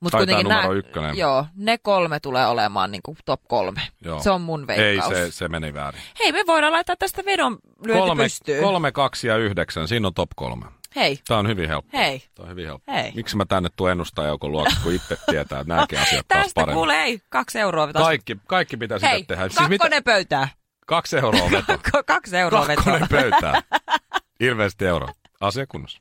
Mut 0.00 0.10
Taitaa 0.10 0.18
kuitenkin 0.36 0.52
numero 0.52 0.72
ykkönen. 0.74 1.16
Joo, 1.16 1.46
ne 1.56 1.78
kolme 1.78 2.20
tulee 2.20 2.46
olemaan 2.46 2.90
niin 2.90 3.02
kuin 3.02 3.18
top 3.24 3.40
kolme. 3.48 3.80
Joo. 4.04 4.20
Se 4.22 4.30
on 4.30 4.40
mun 4.40 4.60
Ei, 4.70 4.76
veikkaus. 4.76 5.14
se, 5.14 5.30
se 5.30 5.48
meni 5.48 5.74
väärin. 5.74 6.00
Hei, 6.18 6.32
me 6.32 6.42
voidaan 6.46 6.72
laittaa 6.72 6.96
tästä 6.96 7.22
vedon 7.24 7.58
lyönti 7.86 8.06
Kolme, 8.06 8.22
pystyyn. 8.22 8.62
kolme, 8.62 8.92
kaksi 8.92 9.28
ja 9.28 9.36
yhdeksän. 9.36 9.88
Siinä 9.88 10.06
on 10.06 10.14
top 10.14 10.30
kolme. 10.36 10.66
Hei, 10.96 11.18
Tämä 11.28 11.40
on 11.40 11.48
hyvin 11.48 11.68
helppo. 11.68 11.98
hei. 11.98 12.22
Tämä 12.34 12.44
on 12.44 12.50
hyvin 12.50 12.66
helppo. 12.66 12.92
Hei. 12.92 13.12
Miksi 13.14 13.36
mä 13.36 13.44
tänne 13.44 13.68
tuon 13.76 13.90
ennustajaukon 13.90 14.52
luokse, 14.52 14.76
kun 14.82 14.92
itse 14.92 15.16
tietää, 15.30 15.60
että 15.60 15.74
nämäkin 15.74 15.98
asiat 16.02 16.28
taas 16.28 16.42
Tästä 16.44 16.54
paremmin. 16.60 16.74
kuule, 16.74 17.02
ei, 17.02 17.20
kaksi 17.28 17.58
euroa. 17.58 17.92
Taas. 17.92 18.04
Kaikki, 18.06 18.36
kaikki 18.46 18.76
pitäisi 18.76 19.06
Hei, 19.06 19.18
sitä 19.20 19.34
tehdä. 19.36 19.48
kakkonen 19.68 20.04
pöytää. 20.04 20.48
kaksi 20.86 21.16
euroa 21.18 21.50
veto. 21.68 21.78
Kaksi 22.06 22.36
euroa 22.36 22.66
vetoa. 22.68 22.84
Kakkonen 22.84 23.08
pöytään. 23.08 23.62
Ilmeisesti 24.40 24.84
euro. 24.86 25.08
Asia 25.40 25.66
kunnossa. 25.66 26.00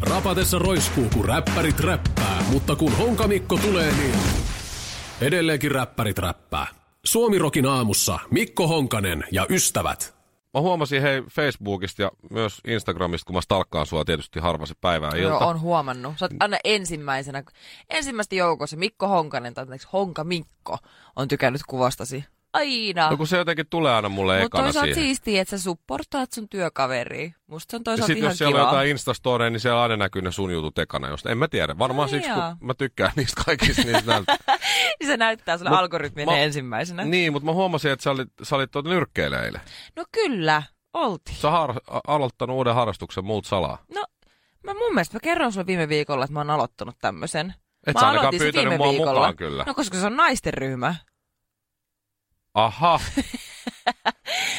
Rapatessa 0.00 0.58
roiskuu, 0.58 1.04
kun 1.14 1.24
räppärit 1.24 1.80
räppää, 1.80 2.42
mutta 2.52 2.76
kun 2.76 2.96
Honkamikko 2.96 3.56
tulee, 3.56 3.92
niin 3.92 4.14
edelleenkin 5.20 5.70
räppärit 5.70 6.18
räppää. 6.18 6.66
Suomirokin 7.04 7.66
aamussa 7.66 8.18
Mikko 8.30 8.68
Honkanen 8.68 9.24
ja 9.32 9.46
ystävät. 9.50 10.16
Mä 10.54 10.60
huomasin 10.60 11.02
hei 11.02 11.22
Facebookista 11.22 12.02
ja 12.02 12.10
myös 12.30 12.60
Instagramista, 12.66 13.26
kun 13.26 13.34
mä 13.34 13.40
stalkkaan 13.40 13.86
sua 13.86 14.04
tietysti 14.04 14.40
harva 14.40 14.66
se 14.66 14.74
päivä 14.80 15.06
ja 15.06 15.16
ilta. 15.16 15.22
Joo, 15.22 15.38
on 15.38 15.60
huomannut. 15.60 16.14
Sä 16.18 16.24
oot 16.24 16.32
aina 16.40 16.56
ensimmäisenä, 16.64 17.42
ensimmäistä 17.90 18.34
joukossa 18.34 18.76
Mikko 18.76 19.08
Honkanen, 19.08 19.54
tai 19.54 19.62
anteeksi, 19.62 19.88
Honka 19.92 20.24
Mikko, 20.24 20.78
on 21.16 21.28
tykännyt 21.28 21.62
kuvastasi. 21.68 22.24
Aina. 22.56 23.10
No 23.10 23.16
kun 23.16 23.26
se 23.26 23.36
jotenkin 23.36 23.66
tulee 23.70 23.94
aina 23.94 24.08
mulle 24.08 24.32
Mutta 24.34 24.46
ekana 24.46 24.64
toisaalta 24.64 24.84
siihen. 24.94 25.04
siistiä, 25.04 25.42
että 25.42 25.58
sä 25.58 25.62
supportaat 25.62 26.32
sun 26.32 26.48
työkaveria. 26.48 27.30
Musta 27.46 27.70
se 27.70 27.76
on 27.76 27.80
Ja 27.80 27.84
toisaalta 27.84 28.06
sitten 28.06 28.18
ihan 28.22 28.30
jos 28.30 28.38
siellä 28.38 28.52
kiva. 28.56 28.62
on 28.62 28.68
jotain 28.68 28.90
Instastoreja, 28.90 29.50
niin 29.50 29.60
siellä 29.60 29.82
aina 29.82 29.96
näkyy 29.96 30.22
ne 30.22 30.32
sun 30.32 30.52
jutut 30.52 30.78
ekana. 30.78 31.08
Josta. 31.08 31.30
En 31.30 31.38
mä 31.38 31.48
tiedä. 31.48 31.78
Varmaan 31.78 32.06
Ai 32.06 32.10
siksi, 32.10 32.28
kun 32.30 32.38
jaa. 32.38 32.56
mä 32.60 32.74
tykkään 32.74 33.12
niistä 33.16 33.42
kaikista 33.46 33.82
niistä 33.82 34.10
näiltä. 34.12 34.36
Niin 35.00 35.06
se 35.10 35.16
näyttää 35.16 35.58
sulle 35.58 35.70
Mut 35.70 35.78
algoritmien 35.78 36.28
mä- 36.28 36.36
ensimmäisenä. 36.38 37.04
Niin, 37.04 37.32
mutta 37.32 37.46
mä 37.46 37.52
huomasin, 37.52 37.90
että 37.90 38.02
sä 38.02 38.10
olit, 38.10 38.28
sä 38.42 38.56
olit 38.56 38.70
tuota 38.70 38.88
nyrkkeilijä 38.88 39.42
eilen. 39.42 39.60
No 39.96 40.04
kyllä, 40.12 40.62
oltiin. 40.92 41.36
Sä 41.36 41.50
har- 41.50 41.80
aloittanut 42.06 42.56
uuden 42.56 42.74
harrastuksen 42.74 43.24
muut 43.24 43.44
salaa. 43.46 43.78
No, 43.94 44.04
mä 44.64 44.74
mun 44.74 44.94
mielestä 44.94 45.16
mä 45.16 45.20
kerron 45.22 45.52
sulle 45.52 45.66
viime 45.66 45.88
viikolla, 45.88 46.24
että 46.24 46.32
mä 46.32 46.40
oon 46.40 46.50
aloittanut 46.50 46.96
tämmöisen. 47.00 47.54
Et 47.86 47.94
Mä 47.94 48.00
sä 48.00 48.06
ainakaan 48.08 48.34
pyytänyt 48.38 48.54
viime 48.70 48.76
mua 48.76 48.90
viikolla. 48.90 49.12
mukaan 49.12 49.36
kyllä. 49.36 49.64
No 49.66 49.74
koska 49.74 49.98
se 49.98 50.06
on 50.06 50.16
naisten 50.16 50.54
ryhmä. 50.54 50.94
Aha. 52.56 53.00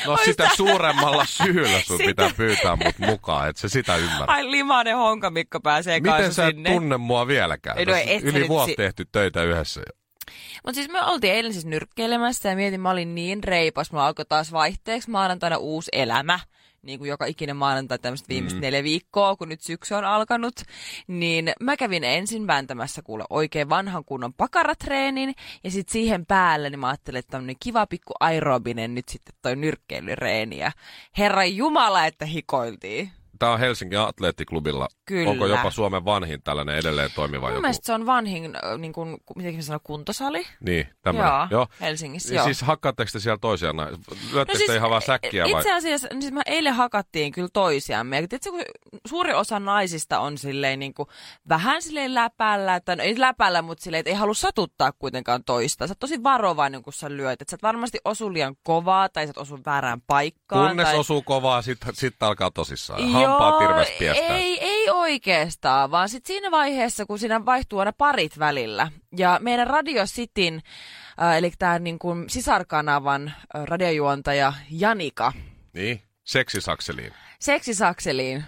No 0.05 0.17
sitä 0.25 0.49
suuremmalla 0.55 1.25
syyllä 1.25 1.81
sun 1.81 1.97
Sitä- 1.97 2.07
pitää 2.09 2.29
pyytää 2.37 2.75
mut 2.85 2.99
mukaan, 2.99 3.49
et 3.49 3.57
se 3.57 3.69
sitä 3.69 3.95
ymmärrä. 3.95 4.25
Ai 4.27 4.51
limainen 4.51 4.95
honkamikko 4.97 5.59
pääsee 5.59 5.99
Miten 5.99 6.11
kanssa 6.21 6.31
sä 6.43 6.49
sinne. 6.49 6.69
tunne 6.69 6.97
mua 6.97 7.27
vieläkään? 7.27 7.77
Ei, 7.77 7.85
no 7.85 7.91
Tässä 7.93 8.11
et 8.11 8.23
Yli 8.23 8.47
vuotta 8.47 8.65
si- 8.67 8.75
tehty 8.75 9.05
töitä 9.11 9.43
yhdessä. 9.43 9.79
jo. 9.81 9.93
Mutta 10.65 10.75
siis 10.75 10.89
me 10.89 11.01
oltiin 11.03 11.33
eilen 11.33 11.53
siis 11.53 11.65
nyrkkeilemässä 11.65 12.49
ja 12.49 12.55
mietin, 12.55 12.81
mä 12.81 12.89
olin 12.89 13.15
niin 13.15 13.43
reipas. 13.43 13.91
Mulla 13.91 14.07
alkoi 14.07 14.25
taas 14.25 14.51
vaihteeksi 14.51 15.09
maanantaina 15.09 15.57
uusi 15.57 15.89
elämä. 15.93 16.39
Niin 16.81 16.99
kuin 16.99 17.09
joka 17.09 17.25
ikinen 17.25 17.55
maanantai 17.55 17.99
tämmöistä 17.99 18.29
viimeistä 18.29 18.57
mm. 18.57 18.61
neljä 18.61 18.83
viikkoa, 18.83 19.35
kun 19.35 19.49
nyt 19.49 19.61
syksy 19.61 19.93
on 19.93 20.05
alkanut. 20.05 20.55
Niin 21.07 21.53
mä 21.61 21.77
kävin 21.77 22.03
ensin 22.03 22.47
vääntämässä 22.47 23.01
kuule 23.01 23.23
oikein 23.29 23.69
vanhan 23.69 24.05
kunnon 24.05 24.33
pakaratreenin. 24.33 25.35
Ja 25.63 25.71
sitten 25.71 25.93
siihen 25.93 26.25
päälle 26.25 26.69
niin 26.69 26.79
mä 26.79 26.87
ajattelin, 26.87 27.19
että 27.19 27.31
tämmönen 27.31 27.55
kiva 27.59 27.87
pikku 27.87 28.13
aerobinen 28.19 28.95
nyt 28.95 29.09
sitten 29.09 29.35
toi 29.41 29.55
nyrkkeilyreeni. 29.55 30.57
Ja 30.57 30.71
herra 31.17 31.45
jumala, 31.45 32.05
että 32.05 32.25
hikoiltiin. 32.25 33.11
Tää 33.39 33.51
on 33.51 33.59
Helsingin 33.59 33.99
Atleettiklubilla. 33.99 34.87
Kyllä. 35.05 35.29
Onko 35.31 35.45
jopa 35.45 35.71
Suomen 35.71 36.05
vanhin 36.05 36.41
tällainen 36.43 36.75
edelleen 36.75 37.09
toimiva 37.15 37.47
Mun 37.49 37.55
joku? 37.55 37.67
se 37.81 37.93
on 37.93 38.05
vanhin, 38.05 38.53
niin 38.77 38.93
kuin, 38.93 39.17
miten 39.35 39.63
sanoo, 39.63 39.79
kuntosali. 39.83 40.45
Niin, 40.59 40.87
tämmönen. 41.01 41.31
Joo, 41.31 41.47
Joo. 41.51 41.67
Helsingissä, 41.81 42.29
Niin 42.29 42.35
joo. 42.35 42.45
siis 42.45 42.61
hakkaatteko 42.61 43.09
te 43.13 43.19
siellä 43.19 43.37
toisiaan? 43.37 43.77
Lyötte 44.33 44.53
no 44.53 44.57
siis, 44.57 44.69
ihan 44.71 44.89
vaan 44.89 45.01
säkkiä 45.01 45.43
vai? 45.43 45.61
Itse 45.61 45.73
asiassa, 45.73 46.07
niin 46.11 46.21
siis 46.21 46.33
me 46.33 46.41
eilen 46.45 46.73
hakattiin 46.73 47.31
kyllä 47.31 47.49
toisiamme. 47.53 48.21
Ja 48.21 48.27
tiedätkö, 48.27 48.51
kun 48.51 48.61
suuri 49.07 49.33
osa 49.33 49.59
naisista 49.59 50.19
on 50.19 50.37
silleen 50.37 50.79
niin 50.79 50.93
kuin, 50.93 51.07
vähän 51.49 51.81
silleen 51.81 52.13
läpällä, 52.13 52.75
että 52.75 52.95
no, 52.95 53.03
ei 53.03 53.19
läpällä, 53.19 53.61
mutta 53.61 53.83
silleen, 53.83 53.99
että 53.99 54.09
ei 54.09 54.15
halua 54.15 54.33
satuttaa 54.33 54.91
kuitenkaan 54.91 55.43
toista. 55.43 55.87
Sä 55.87 55.91
oot 55.91 55.99
tosi 55.99 56.23
varovainen, 56.23 56.83
kun 56.83 56.93
sä 56.93 57.09
lyöt. 57.09 57.41
Että 57.41 57.51
sä 57.51 57.55
et 57.55 57.63
varmasti 57.63 57.97
osu 58.05 58.33
liian 58.33 58.55
kovaa 58.63 59.09
tai 59.09 59.25
sä 59.25 59.29
et 59.29 59.37
osu 59.37 59.59
väärään 59.65 60.01
paikkaan. 60.07 60.67
Kunnes 60.67 60.87
tai... 60.87 60.97
osuu 60.97 61.21
kovaa, 61.21 61.61
sit, 61.61 61.77
sit 61.93 62.23
alkaa 62.23 62.51
tosissaan. 62.51 63.01
Hampaa 63.29 63.59
tirves 63.59 63.91
piestää. 63.99 64.35
ei, 64.37 64.59
ei 64.63 64.89
oikeastaan, 64.89 65.91
vaan 65.91 66.09
sitten 66.09 66.27
siinä 66.33 66.51
vaiheessa, 66.51 67.05
kun 67.05 67.19
siinä 67.19 67.45
vaihtuu 67.45 67.79
aina 67.79 67.93
parit 67.97 68.39
välillä. 68.39 68.91
Ja 69.17 69.39
meidän 69.41 69.67
Radio 69.67 70.05
Cityn, 70.05 70.61
äh, 71.21 71.37
eli 71.37 71.51
tämä 71.59 71.79
niin 71.79 71.99
kuin 71.99 72.29
sisarkanavan 72.29 73.27
äh, 73.27 73.63
radiojuontaja 73.65 74.53
Janika, 74.71 75.33
Niin, 75.73 76.01
seksisakseliin. 76.23 77.13
seksisakseliin, 77.39 78.43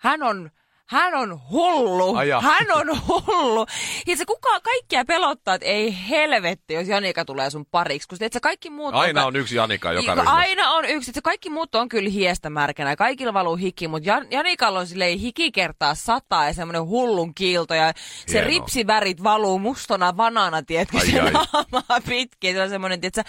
hän 0.00 0.22
on 0.22 0.50
hän 0.88 1.14
on 1.14 1.40
hullu. 1.50 2.16
Ai 2.16 2.28
jaa. 2.28 2.40
Hän 2.40 2.66
on 2.74 3.00
hullu. 3.08 3.66
Ja 4.06 4.16
se 4.16 4.24
kuka 4.24 4.60
kaikkia 4.60 5.04
pelottaa, 5.04 5.54
että 5.54 5.66
ei 5.66 5.96
helvetti, 6.08 6.74
jos 6.74 6.88
Janika 6.88 7.24
tulee 7.24 7.50
sun 7.50 7.66
pariksi. 7.66 8.08
Kun 8.08 8.18
se 8.32 8.40
kaikki 8.40 8.70
muut 8.70 8.94
Aina 8.94 9.26
on 9.26 9.36
yksi 9.36 9.56
Janika 9.56 9.92
joka 9.92 10.00
Niin, 10.00 10.08
ryhmässä. 10.16 10.32
Aina 10.32 10.70
on 10.70 10.84
yksi. 10.84 11.12
Se 11.12 11.20
kaikki 11.22 11.50
muut 11.50 11.74
on 11.74 11.88
kyllä 11.88 12.10
hiestä 12.10 12.50
märkänä. 12.50 12.96
Kaikilla 12.96 13.34
valuu 13.34 13.56
hiki, 13.56 13.88
mutta 13.88 14.08
Jan, 14.08 14.26
Janikalla 14.30 14.78
on 14.78 14.86
silleen 14.86 15.18
hiki 15.18 15.52
kertaa 15.52 15.94
sataa 15.94 16.46
ja 16.46 16.52
semmoinen 16.52 16.86
hullun 16.86 17.34
kiilto. 17.34 17.74
Ja 17.74 17.92
se 18.26 18.32
Hienoa. 18.32 18.48
ripsivärit 18.48 19.22
valuu 19.22 19.58
mustona 19.58 20.16
vanana, 20.16 20.62
tiedätkö, 20.62 20.98
Ai, 20.98 21.06
se 21.10 21.20
ai. 21.20 21.32
naamaa 21.32 22.00
pitkin. 22.08 22.54
Se 22.54 22.62
on 22.62 22.68
semmoinen, 22.70 23.00
tiedätkö, 23.00 23.22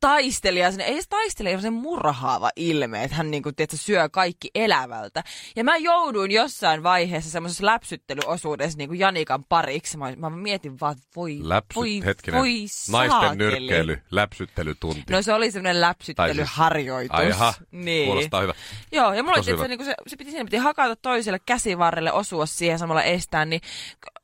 taistelija. 0.00 0.70
Sinne, 0.70 0.84
ei 0.84 1.02
se 1.02 1.08
taistelija, 1.08 1.60
se 1.60 1.70
murhaava 1.70 2.50
ilme, 2.56 3.04
että 3.04 3.16
hän 3.16 3.30
niinku, 3.30 3.52
tiedätkö, 3.52 3.76
syö 3.76 4.08
kaikki 4.08 4.50
elävältä. 4.54 5.24
Ja 5.56 5.64
mä 5.64 5.76
jouduin 5.76 6.30
jossain 6.30 6.82
vaiheessa 6.82 7.30
semmoisessa 7.30 7.66
läpsyttelyosuudessa 7.66 8.78
niinku 8.78 8.94
Janikan 8.94 9.44
pariksi. 9.44 9.98
Mä, 9.98 10.12
mä 10.16 10.30
mietin 10.30 10.80
vaan, 10.80 10.92
että 10.92 11.08
voi, 11.16 11.38
Läpsyt, 11.42 11.76
voi, 11.76 12.02
hetkinen. 12.04 12.40
voi 12.40 12.66
Naisten 12.90 13.10
saakeli. 13.10 13.36
nyrkkeily, 13.36 14.02
läpsyttelytunti. 14.10 15.12
No 15.12 15.22
se 15.22 15.32
oli 15.32 15.50
semmoinen 15.50 15.80
läpsyttelyharjoitus. 15.80 17.18
Ai 17.18 17.28
jaha, 17.28 17.54
niin. 17.70 18.06
kuulostaa 18.06 18.40
hyvä. 18.40 18.54
Joo, 18.92 19.12
ja 19.12 19.22
mulla 19.22 19.36
oli, 19.36 19.40
Tosi 19.40 19.72
että 19.72 19.84
se, 19.84 19.90
se, 19.90 19.94
se, 20.06 20.16
piti, 20.16 20.30
siinä 20.30 20.44
piti 20.44 20.56
hakata 20.56 20.96
toiselle 20.96 21.38
käsivarrelle, 21.46 22.12
osua 22.12 22.46
siihen 22.46 22.78
samalla 22.78 23.02
estää, 23.02 23.44
niin 23.44 23.60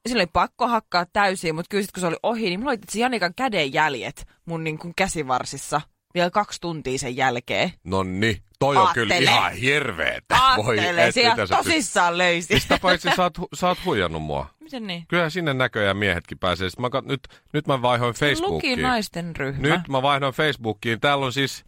sillä 0.09 0.21
oli 0.21 0.31
pakko 0.33 0.69
hakkaa 0.69 1.07
täysin, 1.13 1.55
mutta 1.55 1.69
kyllä 1.71 1.83
sit, 1.83 1.93
kun 1.93 2.01
se 2.01 2.07
oli 2.07 2.17
ohi, 2.23 2.43
niin 2.43 2.61
mulla 2.61 2.71
oli 2.71 2.79
se 2.91 2.99
Janikan 3.01 3.35
kädenjäljet 3.35 4.27
mun 4.45 4.65
niin 4.65 4.79
kuin 4.79 4.93
käsivarsissa 4.97 5.81
vielä 6.15 6.31
kaksi 6.31 6.61
tuntia 6.61 6.99
sen 6.99 7.17
jälkeen. 7.17 7.73
No 7.85 8.03
niin, 8.03 8.43
toi 8.59 8.77
on 8.77 8.89
kyllä 8.95 9.15
Aattele. 9.15 9.31
ihan 9.31 9.53
hirveetä. 9.53 10.37
Aattele, 10.41 11.07
et 11.07 11.15
mitä 11.17 11.47
sä 11.47 11.57
tosissaan 11.57 12.19
löysi. 12.19 12.61
Sitä 12.61 12.79
paitsi 12.83 13.09
sä 13.17 13.23
oot, 13.23 13.35
sä 13.55 13.69
oot 13.69 13.79
huijannut 13.85 14.23
mua. 14.23 14.47
Miten 14.61 14.87
niin? 14.87 15.05
Kyllähän 15.09 15.31
sinne 15.31 15.55
näköjään 15.55 15.97
miehetkin 15.97 16.39
pääsee. 16.39 16.69
Mä, 16.79 16.89
kat- 16.89 17.07
nyt, 17.09 17.21
nyt 17.53 17.67
mä 17.67 17.83
vaihoin 17.83 18.09
Luki 18.09 18.19
Facebookiin. 18.21 18.83
naisten 18.83 19.37
ryhmä. 19.37 19.69
Nyt 19.69 19.89
mä 19.89 20.03
vaihdoin 20.03 20.35
Facebookiin. 20.35 21.01
Täällä 21.01 21.27
on 21.27 21.33
siis, 21.33 21.65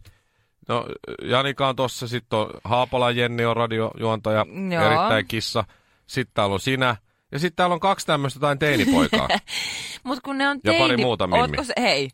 no 0.67 0.85
Janika 1.21 1.67
on 1.67 1.75
tossa, 1.75 2.07
sitten 2.07 2.39
on 2.39 2.49
Haapala 2.63 3.11
Jenni 3.11 3.45
on 3.45 3.57
radiojuontaja, 3.57 4.45
Joo. 4.73 4.83
erittäin 4.85 5.27
kissa. 5.27 5.63
Sitten 6.07 6.33
täällä 6.33 6.53
on 6.53 6.59
sinä. 6.59 6.95
Ja 7.31 7.39
sitten 7.39 7.55
täällä 7.55 7.73
on 7.73 7.79
kaksi 7.79 8.05
tämmöistä 8.05 8.37
jotain 8.37 8.59
teinipoikaa. 8.59 9.27
Mut 10.03 10.19
kun 10.19 10.37
ne 10.37 10.49
on 10.49 10.59
Ja 10.63 10.73
pari 10.73 10.87
teini... 10.87 11.03
muuta 11.03 11.27
mimmi. 11.27 11.65
Se, 11.65 11.73
hei, 11.81 12.09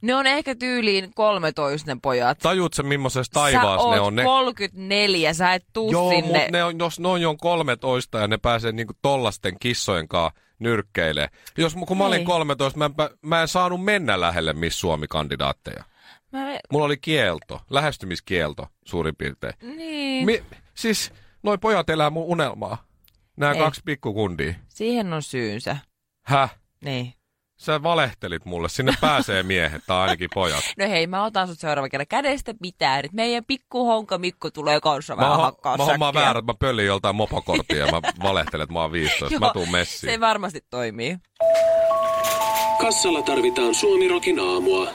ne 0.00 0.14
on 0.14 0.26
ehkä 0.26 0.54
tyyliin 0.54 1.14
13 1.14 1.94
ne 1.94 2.00
pojat. 2.02 2.38
Tajuut 2.38 2.74
sä 2.74 2.82
millaisessa 2.82 3.32
taivaassa 3.32 3.90
ne 3.90 4.00
on? 4.00 4.16
Ne, 4.16 4.22
34, 4.24 5.34
sä 5.34 5.54
et 5.54 5.64
tuu 5.72 5.92
joo, 5.92 6.10
sinne. 6.10 6.38
mutta 6.38 6.52
ne 6.52 6.64
on, 6.64 6.78
jos 6.78 7.00
ne 7.00 7.08
on 7.08 7.20
jo 7.20 7.34
13 7.40 8.18
ja 8.18 8.26
ne 8.26 8.38
pääsee 8.38 8.72
niinku 8.72 8.92
tollasten 9.02 9.56
kissojen 9.60 10.08
kanssa 10.08 10.40
nyrkkeilee. 10.58 11.28
Jos 11.58 11.74
kun 11.86 11.98
mä 11.98 12.04
olin 12.04 12.18
Ei. 12.18 12.24
13, 12.24 12.78
mä 12.78 12.84
en, 12.84 12.92
mä 13.22 13.42
en 13.42 13.48
saanut 13.48 13.84
mennä 13.84 14.20
lähelle 14.20 14.52
Miss 14.52 14.80
Suomi-kandidaatteja. 14.80 15.84
Mä... 16.32 16.58
Mulla 16.72 16.84
oli 16.84 16.96
kielto, 16.96 17.60
lähestymiskielto 17.70 18.66
suurin 18.84 19.16
piirtein. 19.16 19.54
Niin. 19.62 20.26
Mi- 20.26 20.42
siis, 20.74 21.12
noi 21.42 21.58
pojat 21.58 21.90
elää 21.90 22.10
mun 22.10 22.24
unelmaa. 22.24 22.89
Nämä 23.40 23.52
Ei. 23.52 23.58
kaksi 23.58 23.80
pikkukundia. 23.84 24.54
Siihen 24.68 25.12
on 25.12 25.22
syynsä. 25.22 25.76
Häh? 26.26 26.56
Niin. 26.84 27.14
Sä 27.56 27.82
valehtelit 27.82 28.44
mulle. 28.44 28.68
Sinne 28.68 28.92
pääsee 29.00 29.42
miehet 29.42 29.82
tai 29.86 29.98
ainakin 30.00 30.28
pojat. 30.34 30.64
No 30.78 30.88
hei, 30.88 31.06
mä 31.06 31.24
otan 31.24 31.48
sut 31.48 31.58
seuraava 31.58 31.88
kerran 31.88 32.06
kädestä 32.08 32.54
pitää. 32.62 33.02
Nyt 33.02 33.12
meidän 33.12 33.44
pikku 33.44 33.84
honka 33.86 34.18
Mikko 34.18 34.50
tulee 34.50 34.80
kanssa 34.80 35.16
Mä, 35.16 35.22
vähän 35.22 35.38
ho- 35.38 35.42
hakkaa 35.42 35.76
mä 35.76 35.84
hommaan 35.84 36.14
väärät, 36.14 36.36
että 36.44 36.52
mä 36.52 36.56
pöllin 36.60 36.86
joltain 36.86 37.16
mopokorttia 37.16 37.86
ja 37.86 37.92
mä 37.92 38.00
valehtelen, 38.28 38.64
että 38.64 38.72
mä 38.72 38.80
oon 38.80 38.92
15. 38.92 39.38
mä 39.40 39.46
Joo, 39.46 39.52
tuun 39.52 39.70
messiin. 39.70 40.12
Se 40.12 40.20
varmasti 40.20 40.60
toimii. 40.70 41.16
Kassalla 42.80 43.22
tarvitaan 43.22 43.74
Suomirokin 43.74 44.38
aamua. 44.40 44.88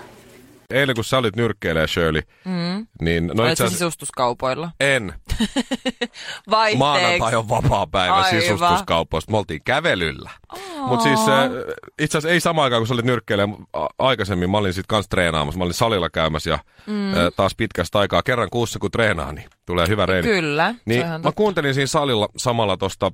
Eilen 0.73 0.95
kun 0.95 1.03
sä 1.03 1.17
olit 1.17 1.35
nyrkkeilee 1.35 1.87
Shirley, 1.87 2.21
Mm. 2.45 2.87
niin 3.01 3.27
no 3.33 3.43
Oletko 3.43 3.69
sisustuskaupoilla? 3.69 4.71
en. 4.79 5.13
Vaihteeksi. 6.51 6.77
Maanantai 6.77 7.35
on 7.35 7.49
vapaa 7.49 7.87
päivä 7.87 8.15
Aivan. 8.15 8.41
sisustuskaupoista. 8.41 9.31
Me 9.31 9.37
oltiin 9.37 9.61
kävelyllä. 9.65 10.29
Mutta 10.87 11.03
siis 11.03 11.19
äh, 11.19 11.49
itse 12.01 12.17
asiassa 12.17 12.33
ei 12.33 12.39
samaan 12.39 12.63
aikaan, 12.63 12.79
kun 12.79 12.87
sä 12.87 12.93
olit 12.93 13.05
nyrkkeilee 13.05 13.47
aikaisemmin. 13.99 14.49
Mä 14.49 14.57
olin 14.57 14.73
sit 14.73 14.87
kans 14.87 15.07
treenaamassa. 15.09 15.57
Mä 15.57 15.63
olin 15.63 15.73
salilla 15.73 16.09
käymässä 16.09 16.49
ja 16.49 16.59
mm. 16.87 17.13
äh, 17.13 17.17
taas 17.35 17.55
pitkästä 17.55 17.99
aikaa 17.99 18.23
kerran 18.23 18.49
kuussa 18.51 18.79
kun 18.79 18.91
treenaa, 18.91 19.31
niin 19.31 19.49
tulee 19.65 19.87
hyvä 19.87 20.05
reeni. 20.05 20.27
Kyllä. 20.27 20.75
Niin 20.85 21.07
mä 21.07 21.13
totta. 21.13 21.31
kuuntelin 21.31 21.73
siinä 21.73 21.87
salilla 21.87 22.27
samalla 22.37 22.77
tosta 22.77 23.07
uh, 23.07 23.13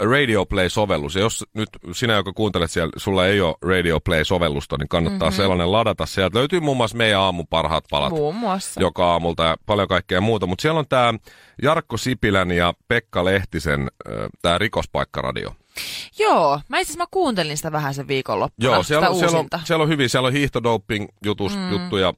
Radio 0.00 0.46
Play-sovellus. 0.46 1.14
Ja 1.14 1.20
jos 1.20 1.44
nyt 1.54 1.68
sinä, 1.92 2.12
joka 2.12 2.32
kuuntelet 2.32 2.70
siellä, 2.70 2.92
sulla 2.96 3.26
ei 3.26 3.40
ole 3.40 3.54
Radio 3.62 4.00
Play-sovellusta, 4.00 4.76
niin 4.78 4.88
kannattaa 4.88 5.28
mm-hmm. 5.28 5.36
sellainen 5.36 5.72
ladata. 5.72 6.06
Sieltä 6.06 6.38
löytyy 6.38 6.60
muun 6.60 6.76
muassa 6.76 6.96
meidän 6.96 7.20
aamun 7.20 7.46
parhaat 7.46 7.84
palat 7.90 8.12
Muun 8.12 8.34
muassa. 8.34 8.80
joka 8.80 9.12
aamulta 9.12 9.44
ja 9.44 9.56
paljon 9.66 9.88
kaikkea 9.88 10.20
muuta. 10.20 10.46
Mutta 10.46 10.62
siellä 10.62 10.78
on 10.78 10.88
tämä 10.88 11.14
Jarkko 11.62 11.96
Sipilän 11.96 12.50
ja 12.50 12.74
Pekka 12.88 13.24
Lehtisen 13.24 13.90
tämä 14.42 14.58
rikospaikkaradio. 14.58 15.54
Joo, 16.18 16.60
mä 16.68 16.78
itse 16.78 16.98
mä 16.98 17.04
kuuntelin 17.10 17.56
sitä 17.56 17.72
vähän 17.72 17.94
sen 17.94 18.08
viikonloppuna. 18.08 18.68
Joo, 18.68 18.82
siellä 18.82 19.08
on, 19.08 19.18
siellä, 19.18 19.38
on, 19.38 19.48
siellä 19.64 19.82
on 19.82 19.88
hyvin, 19.88 20.08
siellä 20.08 20.26
on 20.26 20.32
hiihtodoping 20.32 21.08
jutus, 21.24 21.56
mm. 21.56 21.70
juttuja. 21.70 22.14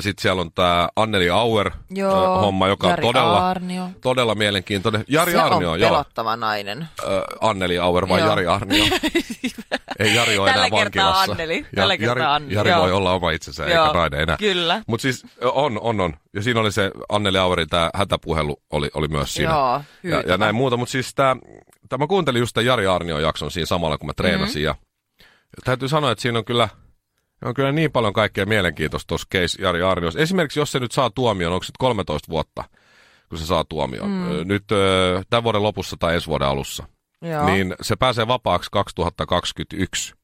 Sitten 0.00 0.22
siellä 0.22 0.40
on 0.40 0.52
tämä 0.52 0.88
Anneli 0.96 1.30
Auer 1.30 1.70
Joo, 1.90 2.34
ö, 2.34 2.38
homma, 2.38 2.68
joka 2.68 2.88
Jari 2.88 3.06
on 3.06 3.14
todella, 3.14 3.38
Aarnio. 3.38 3.88
todella 4.00 4.34
mielenkiintoinen. 4.34 5.04
Jari 5.08 5.32
se 5.32 5.38
Arnio, 5.40 5.70
on 5.70 5.80
joo. 5.80 5.90
pelottava 5.90 6.36
nainen. 6.36 6.88
Ö, 7.02 7.24
Anneli 7.40 7.78
Auer 7.78 8.08
vai 8.08 8.20
Joo. 8.20 8.28
Jari 8.28 8.46
Arnio? 8.46 8.84
Ei 9.98 10.14
Jari 10.14 10.38
ole 10.38 10.50
enää 10.50 10.70
vankilassa. 10.70 11.32
Anneli. 11.32 11.66
Tällä 11.74 11.94
Jari, 11.94 12.22
Anneli, 12.22 12.54
Jari 12.54 12.70
joo. 12.70 12.82
voi 12.82 12.92
olla 12.92 13.12
oma 13.12 13.30
itsensä, 13.30 13.64
eikä 13.64 13.74
Joo, 13.76 13.92
nainen 13.92 14.20
enää. 14.20 14.36
kyllä. 14.36 14.82
Mutta 14.86 15.02
siis 15.02 15.26
on, 15.40 15.80
on, 15.80 16.00
on. 16.00 16.14
Ja 16.34 16.42
siinä 16.42 16.60
oli 16.60 16.72
se 16.72 16.90
Anneli 17.08 17.38
Auerin 17.38 17.68
tämä 17.68 17.90
hätäpuhelu 17.94 18.62
oli, 18.70 18.90
oli 18.94 19.08
myös 19.08 19.34
siinä. 19.34 19.52
Joo, 19.52 19.72
ja, 19.72 19.82
hyytävä. 20.04 20.32
ja 20.32 20.38
näin 20.38 20.54
muuta. 20.54 20.76
Mutta 20.76 20.92
siis 20.92 21.14
tämä, 21.14 21.36
mä 21.98 22.06
kuuntelin 22.06 22.40
just 22.40 22.54
tämän 22.54 22.66
Jari 22.66 22.86
Arnion 22.86 23.22
jakson 23.22 23.50
siinä 23.50 23.66
samalla, 23.66 23.98
kun 23.98 24.06
mä 24.06 24.12
treenasin. 24.16 24.62
Mm-hmm. 24.62 24.80
Ja 25.56 25.62
täytyy 25.64 25.88
sanoa, 25.88 26.10
että 26.10 26.22
siinä 26.22 26.38
on 26.38 26.44
kyllä, 26.44 26.68
on 27.44 27.54
kyllä 27.54 27.72
niin 27.72 27.92
paljon 27.92 28.12
kaikkea 28.12 28.46
mielenkiintoista 28.46 29.08
tuossa 29.08 29.28
case 29.34 29.62
Jari 29.62 29.82
Arniossa. 29.82 30.20
Esimerkiksi 30.20 30.60
jos 30.60 30.72
se 30.72 30.78
nyt 30.78 30.92
saa 30.92 31.10
tuomion, 31.10 31.52
onko 31.52 31.64
se 31.64 31.68
nyt 31.68 31.76
13 31.78 32.28
vuotta, 32.30 32.64
kun 33.28 33.38
se 33.38 33.46
saa 33.46 33.64
tuomion. 33.64 34.10
Mm. 34.10 34.48
Nyt 34.48 34.64
tämän 35.30 35.44
vuoden 35.44 35.62
lopussa 35.62 35.96
tai 35.98 36.14
ensi 36.14 36.26
vuoden 36.26 36.48
alussa. 36.48 36.84
Joo. 37.22 37.46
Niin 37.46 37.74
se 37.80 37.96
pääsee 37.96 38.28
vapaaksi 38.28 38.70
2021, 38.70 40.14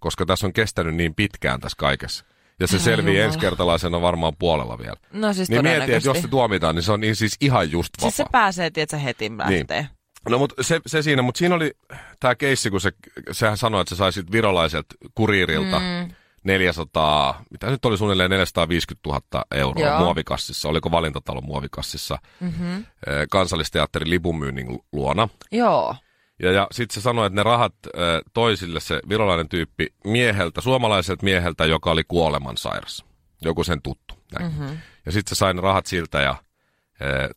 koska 0.00 0.26
tässä 0.26 0.46
on 0.46 0.52
kestänyt 0.52 0.94
niin 0.94 1.14
pitkään 1.14 1.60
tässä 1.60 1.76
kaikessa. 1.78 2.24
Ja 2.60 2.66
se 2.66 2.78
selvii 2.78 3.14
Jumala. 3.14 3.26
ensikertalaisena 3.26 4.00
varmaan 4.00 4.32
puolella 4.38 4.78
vielä. 4.78 4.96
No 5.12 5.32
siis 5.32 5.48
niin 5.48 5.62
mieti, 5.62 5.94
että 5.94 6.08
jos 6.08 6.22
se 6.22 6.28
tuomitaan, 6.28 6.74
niin 6.74 6.82
se 6.82 6.92
on 6.92 7.00
niin 7.00 7.16
siis 7.16 7.36
ihan 7.40 7.70
just 7.70 7.90
vapaa. 7.98 8.10
Siis 8.10 8.16
se 8.16 8.24
pääsee, 8.32 8.70
tietsä, 8.70 8.98
heti 8.98 9.32
lähtee. 9.36 9.80
Niin. 9.80 9.88
No 10.28 10.38
mutta 10.38 10.62
se, 10.62 10.80
se 10.86 11.02
siinä, 11.02 11.22
mutta 11.22 11.38
siinä 11.38 11.54
oli 11.54 11.72
tämä 12.20 12.34
keissi, 12.34 12.70
kun 12.70 12.80
se, 12.80 12.92
sehän 13.32 13.56
sanoi, 13.56 13.80
että 13.80 13.94
sä 13.94 13.98
saisit 13.98 14.32
virolaiselta 14.32 14.94
kuriirilta 15.14 15.78
mm. 15.78 16.14
400, 16.44 17.42
mitä 17.50 17.70
nyt 17.70 17.84
oli 17.84 17.98
suunnilleen 17.98 18.30
450 18.30 19.08
000 19.08 19.44
euroa 19.50 19.86
Joo. 19.86 19.98
muovikassissa, 19.98 20.68
oliko 20.68 20.90
valintatalon 20.90 21.44
muovikassissa 21.44 22.18
mm-hmm. 22.40 22.84
kansallisteatterin 23.30 24.10
lipunmyynnin 24.10 24.78
luona. 24.92 25.28
Joo. 25.52 25.96
Ja, 26.42 26.52
ja 26.52 26.66
sitten 26.72 26.94
se 26.94 27.00
sanoi, 27.00 27.26
että 27.26 27.36
ne 27.36 27.42
rahat 27.42 27.74
äh, 27.86 28.02
toisille 28.34 28.80
se 28.80 29.00
virolainen 29.08 29.48
tyyppi 29.48 29.86
mieheltä, 30.04 30.60
suomalaiselta 30.60 31.24
mieheltä, 31.24 31.64
joka 31.64 31.90
oli 31.90 32.04
kuolemansairas. 32.08 33.04
Joku 33.42 33.64
sen 33.64 33.82
tuttu. 33.82 34.14
Näin. 34.38 34.52
Mm-hmm. 34.52 34.78
Ja 35.06 35.12
sitten 35.12 35.36
se 35.36 35.38
sai 35.38 35.54
ne 35.54 35.60
rahat 35.60 35.86
siltä 35.86 36.20
ja 36.20 36.30
äh, 36.30 36.38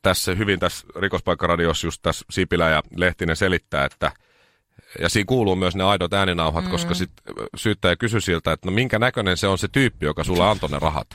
tässä 0.01 0.35
hyvin 0.35 0.59
tässä 0.59 0.87
rikospaikkaradiossa 0.99 1.87
just 1.87 2.01
tässä 2.01 2.25
Sipilä 2.29 2.69
ja 2.69 2.83
Lehtinen 2.95 3.35
selittää, 3.35 3.85
että 3.85 4.11
ja 4.99 5.10
siinä 5.10 5.25
kuuluu 5.27 5.55
myös 5.55 5.75
ne 5.75 5.84
aidot 5.84 6.13
ääninauhat, 6.13 6.65
mm. 6.65 6.71
koska 6.71 6.93
sit 6.93 7.12
syyttäjä 7.55 7.95
kysyi 7.95 8.21
siltä, 8.21 8.51
että 8.51 8.67
no 8.67 8.71
minkä 8.75 8.99
näköinen 8.99 9.38
se 9.38 9.47
on 9.47 9.58
se 9.58 9.67
tyyppi, 9.67 10.05
joka 10.05 10.23
sulle 10.23 10.43
antoi 10.43 10.69
ne 10.69 10.79
rahat. 10.79 11.08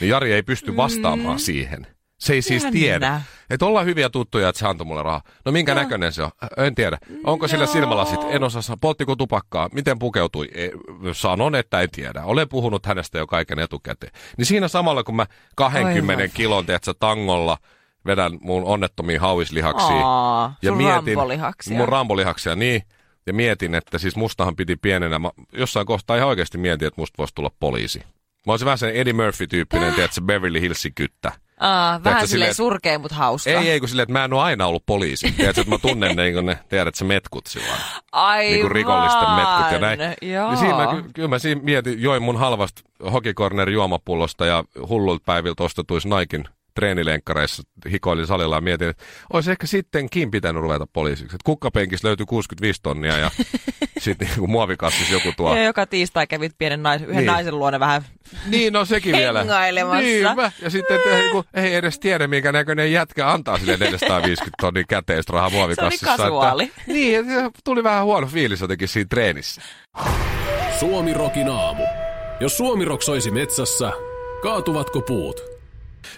Niin 0.00 0.08
Jari 0.08 0.32
ei 0.32 0.42
pysty 0.42 0.76
vastaamaan 0.76 1.36
mm. 1.36 1.40
siihen. 1.40 1.86
Se 2.18 2.32
ei 2.32 2.42
siis 2.42 2.62
Jännä. 2.62 2.78
tiedä. 2.78 3.20
Että 3.50 3.66
ollaan 3.66 3.86
hyviä 3.86 4.10
tuttuja, 4.10 4.48
että 4.48 4.58
se 4.58 4.66
antoi 4.66 4.86
mulle 4.86 5.02
rahaa. 5.02 5.22
No 5.44 5.52
minkä 5.52 5.74
no. 5.74 5.80
näköinen 5.80 6.12
se 6.12 6.22
on? 6.22 6.30
En 6.56 6.74
tiedä. 6.74 6.98
Onko 7.24 7.48
sillä 7.48 7.64
No. 7.64 7.72
silmälasit? 7.72 8.20
En 8.28 8.42
osaa 8.44 8.62
sanoa. 8.62 8.78
Polttiko 8.80 9.16
tupakkaa? 9.16 9.68
Miten 9.72 9.98
pukeutui? 9.98 10.48
E, 10.54 10.68
sanon, 11.12 11.54
että 11.54 11.80
en 11.80 11.90
tiedä. 11.90 12.24
Olen 12.24 12.48
puhunut 12.48 12.86
hänestä 12.86 13.18
jo 13.18 13.26
kaiken 13.26 13.58
etukäteen. 13.58 14.12
Niin 14.38 14.46
siinä 14.46 14.68
samalla, 14.68 15.04
kun 15.04 15.16
mä 15.16 15.26
20 15.56 16.22
Aivan. 16.22 16.34
kilon, 16.36 16.66
tiedätkö, 16.66 16.94
tangolla 17.00 17.58
vedän 18.06 18.38
mun 18.40 18.64
onnettomia 18.64 19.20
hauislihaksia. 19.20 20.06
Aa, 20.06 20.54
sun 20.66 20.84
rambolihaksia. 20.84 21.76
Mun 21.76 21.88
rambolihaksia, 21.88 22.56
niin. 22.56 22.82
Ja 23.26 23.32
mietin, 23.32 23.74
että 23.74 23.98
siis 23.98 24.16
mustahan 24.16 24.56
piti 24.56 24.76
pienenä. 24.76 25.18
Mä 25.18 25.30
jossain 25.52 25.86
kohtaa 25.86 26.16
ihan 26.16 26.28
oikeasti 26.28 26.58
mietin, 26.58 26.88
että 26.88 27.00
musta 27.00 27.14
voisi 27.18 27.34
tulla 27.34 27.50
poliisi. 27.60 27.98
Mä 28.46 28.52
olisin 28.52 28.66
vähän 28.66 28.78
sen 28.78 28.94
Eddie 28.96 29.12
Murphy-tyyppinen, 29.12 29.94
tiedätkö, 29.94 30.20
Beverly 30.20 30.60
Hillsin 30.60 30.94
kyttä. 30.94 31.32
Aa, 31.60 32.04
vähän 32.04 32.18
silleen 32.20 32.28
silleen- 32.28 32.54
surkea, 32.54 32.98
mutta 32.98 33.16
hauska. 33.16 33.50
Ei, 33.50 33.70
ei, 33.70 33.80
kun 33.80 33.88
silleen, 33.88 34.02
että 34.02 34.12
mä 34.12 34.24
en 34.24 34.32
ole 34.32 34.42
aina 34.42 34.66
ollut 34.66 34.86
poliisi. 34.86 35.32
Tiedätkö, 35.32 35.60
että 35.60 35.70
mä 35.74 35.78
tunnen 35.78 36.16
ne, 36.16 36.32
kun 36.32 36.46
ne, 36.46 36.58
tiedät, 36.68 36.94
se 36.94 37.04
metkut 37.04 37.44
lailla. 37.56 37.76
Aivan. 38.12 38.50
Niin 38.52 38.60
kuin 38.60 38.70
rikollisten 38.72 39.30
metkut 39.30 39.72
ja 39.72 39.78
näin. 39.78 39.98
Joo. 40.32 40.48
Niin 40.48 40.58
siinä 40.58 40.76
mä, 40.76 40.86
ky- 41.02 41.10
kyllä 41.14 41.28
mä 41.28 41.38
siinä 41.38 41.60
mietin, 41.64 42.02
join 42.02 42.22
mun 42.22 42.38
halvasta 42.38 42.82
hokikorner 43.12 43.70
juomapullosta 43.70 44.46
ja 44.46 44.64
hullulta 44.88 45.22
päiviltä 45.26 45.62
ostetuissa 45.64 46.08
Naikin 46.08 46.44
treenilenkkareissa 46.74 47.62
hikoilin 47.90 48.26
salilla 48.26 48.56
ja 48.56 48.60
mietin, 48.60 48.88
että 48.88 49.04
olisi 49.32 49.50
ehkä 49.50 49.66
sittenkin 49.66 50.30
pitänyt 50.30 50.62
ruveta 50.62 50.86
poliisiksi. 50.92 51.36
Että 51.36 51.44
kukkapenkissä 51.44 52.08
löytyi 52.08 52.26
65 52.26 52.80
tonnia 52.82 53.18
ja 53.18 53.30
sitten 53.98 54.28
niin 54.36 54.50
muovikassissa 54.50 55.12
joku 55.12 55.32
tuo. 55.36 55.56
Ja 55.56 55.64
joka 55.64 55.86
tiistai 55.86 56.26
kävit 56.26 56.52
pienen 56.58 56.82
nais, 56.82 57.02
yhden 57.02 57.16
Niin. 57.16 57.26
naisen 57.26 57.58
luona 57.58 57.80
vähän 57.80 58.04
Niin, 58.46 58.72
no 58.72 58.84
sekin 58.84 59.16
vielä. 59.16 59.38
Hengailemassa. 59.38 60.00
Niin, 60.00 60.36
mä, 60.36 60.52
ja 60.62 60.70
sitten 60.70 60.96
että 60.96 61.18
ei, 61.18 61.30
kun 61.30 61.44
ei 61.54 61.74
edes 61.74 61.98
tiedä, 61.98 62.26
minkä 62.26 62.52
näköinen 62.52 62.92
jätkä 62.92 63.30
antaa 63.30 63.58
sille 63.58 63.76
450 63.76 64.50
tonnin 64.60 64.84
käteistä 64.88 65.32
rahaa 65.32 65.50
muovikassissa. 65.50 66.06
Se 66.06 66.12
oli 66.12 66.18
kasuaali. 66.20 66.62
Että, 66.64 66.80
niin, 66.86 67.24
tuli 67.64 67.82
vähän 67.84 68.04
huono 68.04 68.26
fiilis 68.26 68.60
jotenkin 68.60 68.88
siinä 68.88 69.08
treenissä. 69.10 69.62
Suomi 70.80 71.12
Rokin 71.14 71.48
aamu. 71.48 71.82
Jos 72.40 72.56
Suomi 72.56 72.84
Rock 72.84 73.02
soisi 73.02 73.30
metsässä, 73.30 73.92
kaatuvatko 74.42 75.00
puut? 75.00 75.53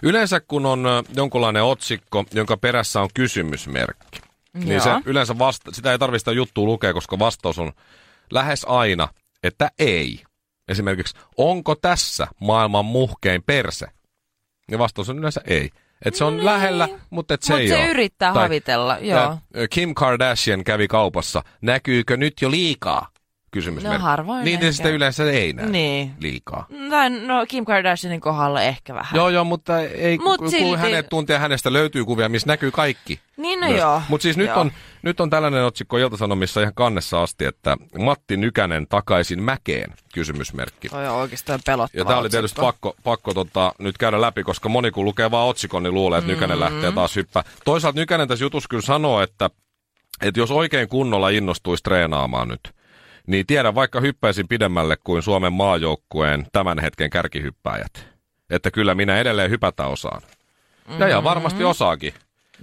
Yleensä 0.02 0.40
kun 0.40 0.66
on 0.66 0.84
jonkunlainen 1.16 1.62
otsikko, 1.64 2.24
jonka 2.34 2.56
perässä 2.56 3.00
on 3.00 3.08
kysymysmerkki, 3.14 4.20
niin 4.54 4.70
Joo. 4.70 4.80
se 4.80 4.90
yleensä 5.04 5.38
vasta, 5.38 5.72
sitä 5.74 5.92
ei 5.92 5.98
tarvitse 5.98 6.18
sitä 6.18 6.32
juttua 6.32 6.64
lukea, 6.64 6.92
koska 6.92 7.18
vastaus 7.18 7.58
on 7.58 7.72
lähes 8.30 8.64
aina, 8.68 9.08
että 9.42 9.70
ei. 9.78 10.22
Esimerkiksi, 10.68 11.16
onko 11.36 11.74
tässä 11.74 12.26
maailman 12.40 12.84
muhkein 12.84 13.42
perse? 13.42 13.86
Niin 14.70 14.78
vastaus 14.78 15.10
on 15.10 15.18
yleensä 15.18 15.40
ei. 15.44 15.70
Että 16.04 16.18
se 16.18 16.24
on 16.24 16.44
lähellä, 16.44 16.88
mutta 17.10 17.34
et 17.34 17.42
se 17.42 17.52
Mut 17.52 17.60
ei 17.60 17.68
se 17.68 17.76
ole. 17.76 17.86
yrittää 17.86 18.32
havitella, 18.32 18.98
joo. 18.98 19.38
Kim 19.70 19.94
Kardashian 19.94 20.64
kävi 20.64 20.88
kaupassa. 20.88 21.42
Näkyykö 21.60 22.16
nyt 22.16 22.34
jo 22.42 22.50
liikaa? 22.50 23.08
Kysymysmerkki. 23.56 23.98
No 23.98 24.04
harvoin 24.04 24.44
Niin, 24.44 24.44
niin 24.44 24.68
ehkä. 24.68 24.72
sitä 24.72 24.88
yleensä 24.88 25.30
ei 25.30 25.52
näe 25.52 25.66
Niin. 25.66 26.12
liikaa. 26.20 26.66
Tai 26.90 27.10
no 27.10 27.46
Kim 27.48 27.64
Kardashianin 27.64 28.20
kohdalla 28.20 28.62
ehkä 28.62 28.94
vähän. 28.94 29.16
Joo, 29.16 29.28
joo, 29.28 29.44
mutta 29.44 29.80
ei, 29.80 30.18
Mut 30.18 30.38
kun 30.38 30.48
silti- 30.50 30.76
hänet 30.76 31.08
tuntee 31.08 31.38
hänestä 31.38 31.72
löytyy 31.72 32.04
kuvia, 32.04 32.28
missä 32.28 32.46
näkyy 32.46 32.70
kaikki. 32.70 33.20
Niin 33.36 33.60
no 33.60 33.68
joo. 33.68 34.02
Mutta 34.08 34.22
siis 34.22 34.36
nyt 34.36 34.46
joo. 34.46 34.60
on, 34.60 34.72
nyt 35.02 35.20
on 35.20 35.30
tällainen 35.30 35.64
otsikko 35.64 35.98
Ilta-Sanomissa 35.98 36.60
ihan 36.60 36.74
kannessa 36.74 37.22
asti, 37.22 37.44
että 37.44 37.76
Matti 37.98 38.36
Nykänen 38.36 38.86
takaisin 38.88 39.42
mäkeen, 39.42 39.92
kysymysmerkki. 40.14 40.88
Toi 40.88 41.08
on 41.08 41.14
oikeastaan 41.16 41.60
pelottava 41.66 42.00
Ja 42.00 42.04
tämä 42.04 42.18
oli 42.18 42.30
tietysti 42.30 42.60
otsikko. 42.60 42.66
pakko, 42.92 42.96
pakko 43.04 43.34
tota, 43.34 43.72
nyt 43.78 43.98
käydä 43.98 44.20
läpi, 44.20 44.42
koska 44.42 44.68
moni 44.68 44.90
kun 44.90 45.04
lukee 45.04 45.30
vaan 45.30 45.48
otsikon, 45.48 45.82
niin 45.82 45.94
luulee, 45.94 46.18
että 46.18 46.30
Nykänen 46.32 46.58
Mm-hmm. 46.58 46.74
lähtee 46.74 46.92
taas 46.92 47.16
hyppää. 47.16 47.44
Toisaalta 47.64 48.00
Nykänen 48.00 48.28
tässä 48.28 48.44
jutussa 48.44 48.68
kyllä 48.68 48.82
sanoo, 48.82 49.22
että, 49.22 49.50
että 50.22 50.40
jos 50.40 50.50
oikein 50.50 50.88
kunnolla 50.88 51.28
innostuisi 51.28 51.82
treenaamaan 51.82 52.48
nyt, 52.48 52.60
niin 53.26 53.46
tiedän 53.46 53.74
vaikka 53.74 54.00
hyppäisin 54.00 54.48
pidemmälle 54.48 54.96
kuin 55.04 55.22
Suomen 55.22 55.52
maajoukkueen 55.52 56.46
tämän 56.52 56.78
hetken 56.78 57.10
kärkihyppäjät. 57.10 58.06
Että 58.50 58.70
kyllä 58.70 58.94
minä 58.94 59.18
edelleen 59.18 59.50
hypätä 59.50 59.86
osaan. 59.86 60.22
Ja 60.98 61.08
ihan 61.08 61.24
varmasti 61.24 61.64
osaakin. 61.64 62.14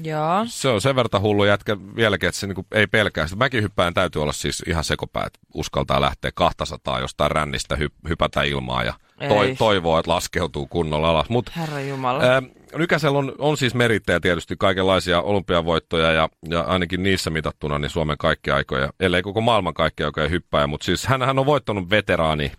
Joo. 0.03 0.45
Se 0.45 0.67
on 0.67 0.81
sen 0.81 0.95
verran 0.95 1.21
hullu 1.21 1.45
jätkä 1.45 1.77
vieläkin, 1.95 2.29
että 2.29 2.39
se 2.39 2.47
niinku 2.47 2.65
ei 2.71 2.87
pelkää. 2.87 3.27
Sitä 3.27 3.37
mäkihyppään 3.37 3.93
täytyy 3.93 4.21
olla 4.21 4.33
siis 4.33 4.63
ihan 4.67 4.83
sekopää, 4.83 5.23
että 5.25 5.39
uskaltaa 5.53 6.01
lähteä 6.01 6.31
200 6.35 6.99
jostain 6.99 7.31
rännistä 7.31 7.75
hy- 7.75 8.09
hypätä 8.09 8.43
ilmaa 8.43 8.83
ja 8.83 8.93
toi, 9.27 9.47
Ei. 9.47 9.55
toivoo, 9.55 9.99
että 9.99 10.11
laskeutuu 10.11 10.67
kunnolla 10.67 11.09
alas. 11.09 11.29
Mut, 11.29 11.51
Herra 11.55 11.79
Jumala. 11.81 12.23
ää, 12.23 12.41
Nykäsellä 12.75 13.19
on, 13.19 13.35
on 13.37 13.57
siis 13.57 13.75
merittejä 13.75 14.19
tietysti 14.19 14.55
kaikenlaisia 14.59 15.21
olympiavoittoja 15.21 16.11
ja, 16.11 16.29
ja 16.49 16.61
ainakin 16.61 17.03
niissä 17.03 17.29
mitattuna 17.29 17.79
niin 17.79 17.89
Suomen 17.89 18.17
kaikki 18.17 18.51
aikoja, 18.51 18.89
ellei 18.99 19.21
koko 19.21 19.41
maailman 19.41 19.73
kaikki 19.73 20.03
aikoja 20.03 20.27
hyppääjä, 20.27 20.67
mutta 20.67 20.85
siis 20.85 21.07
hän 21.07 21.39
on 21.39 21.45
voittanut 21.45 21.89
veteraani 21.89 22.51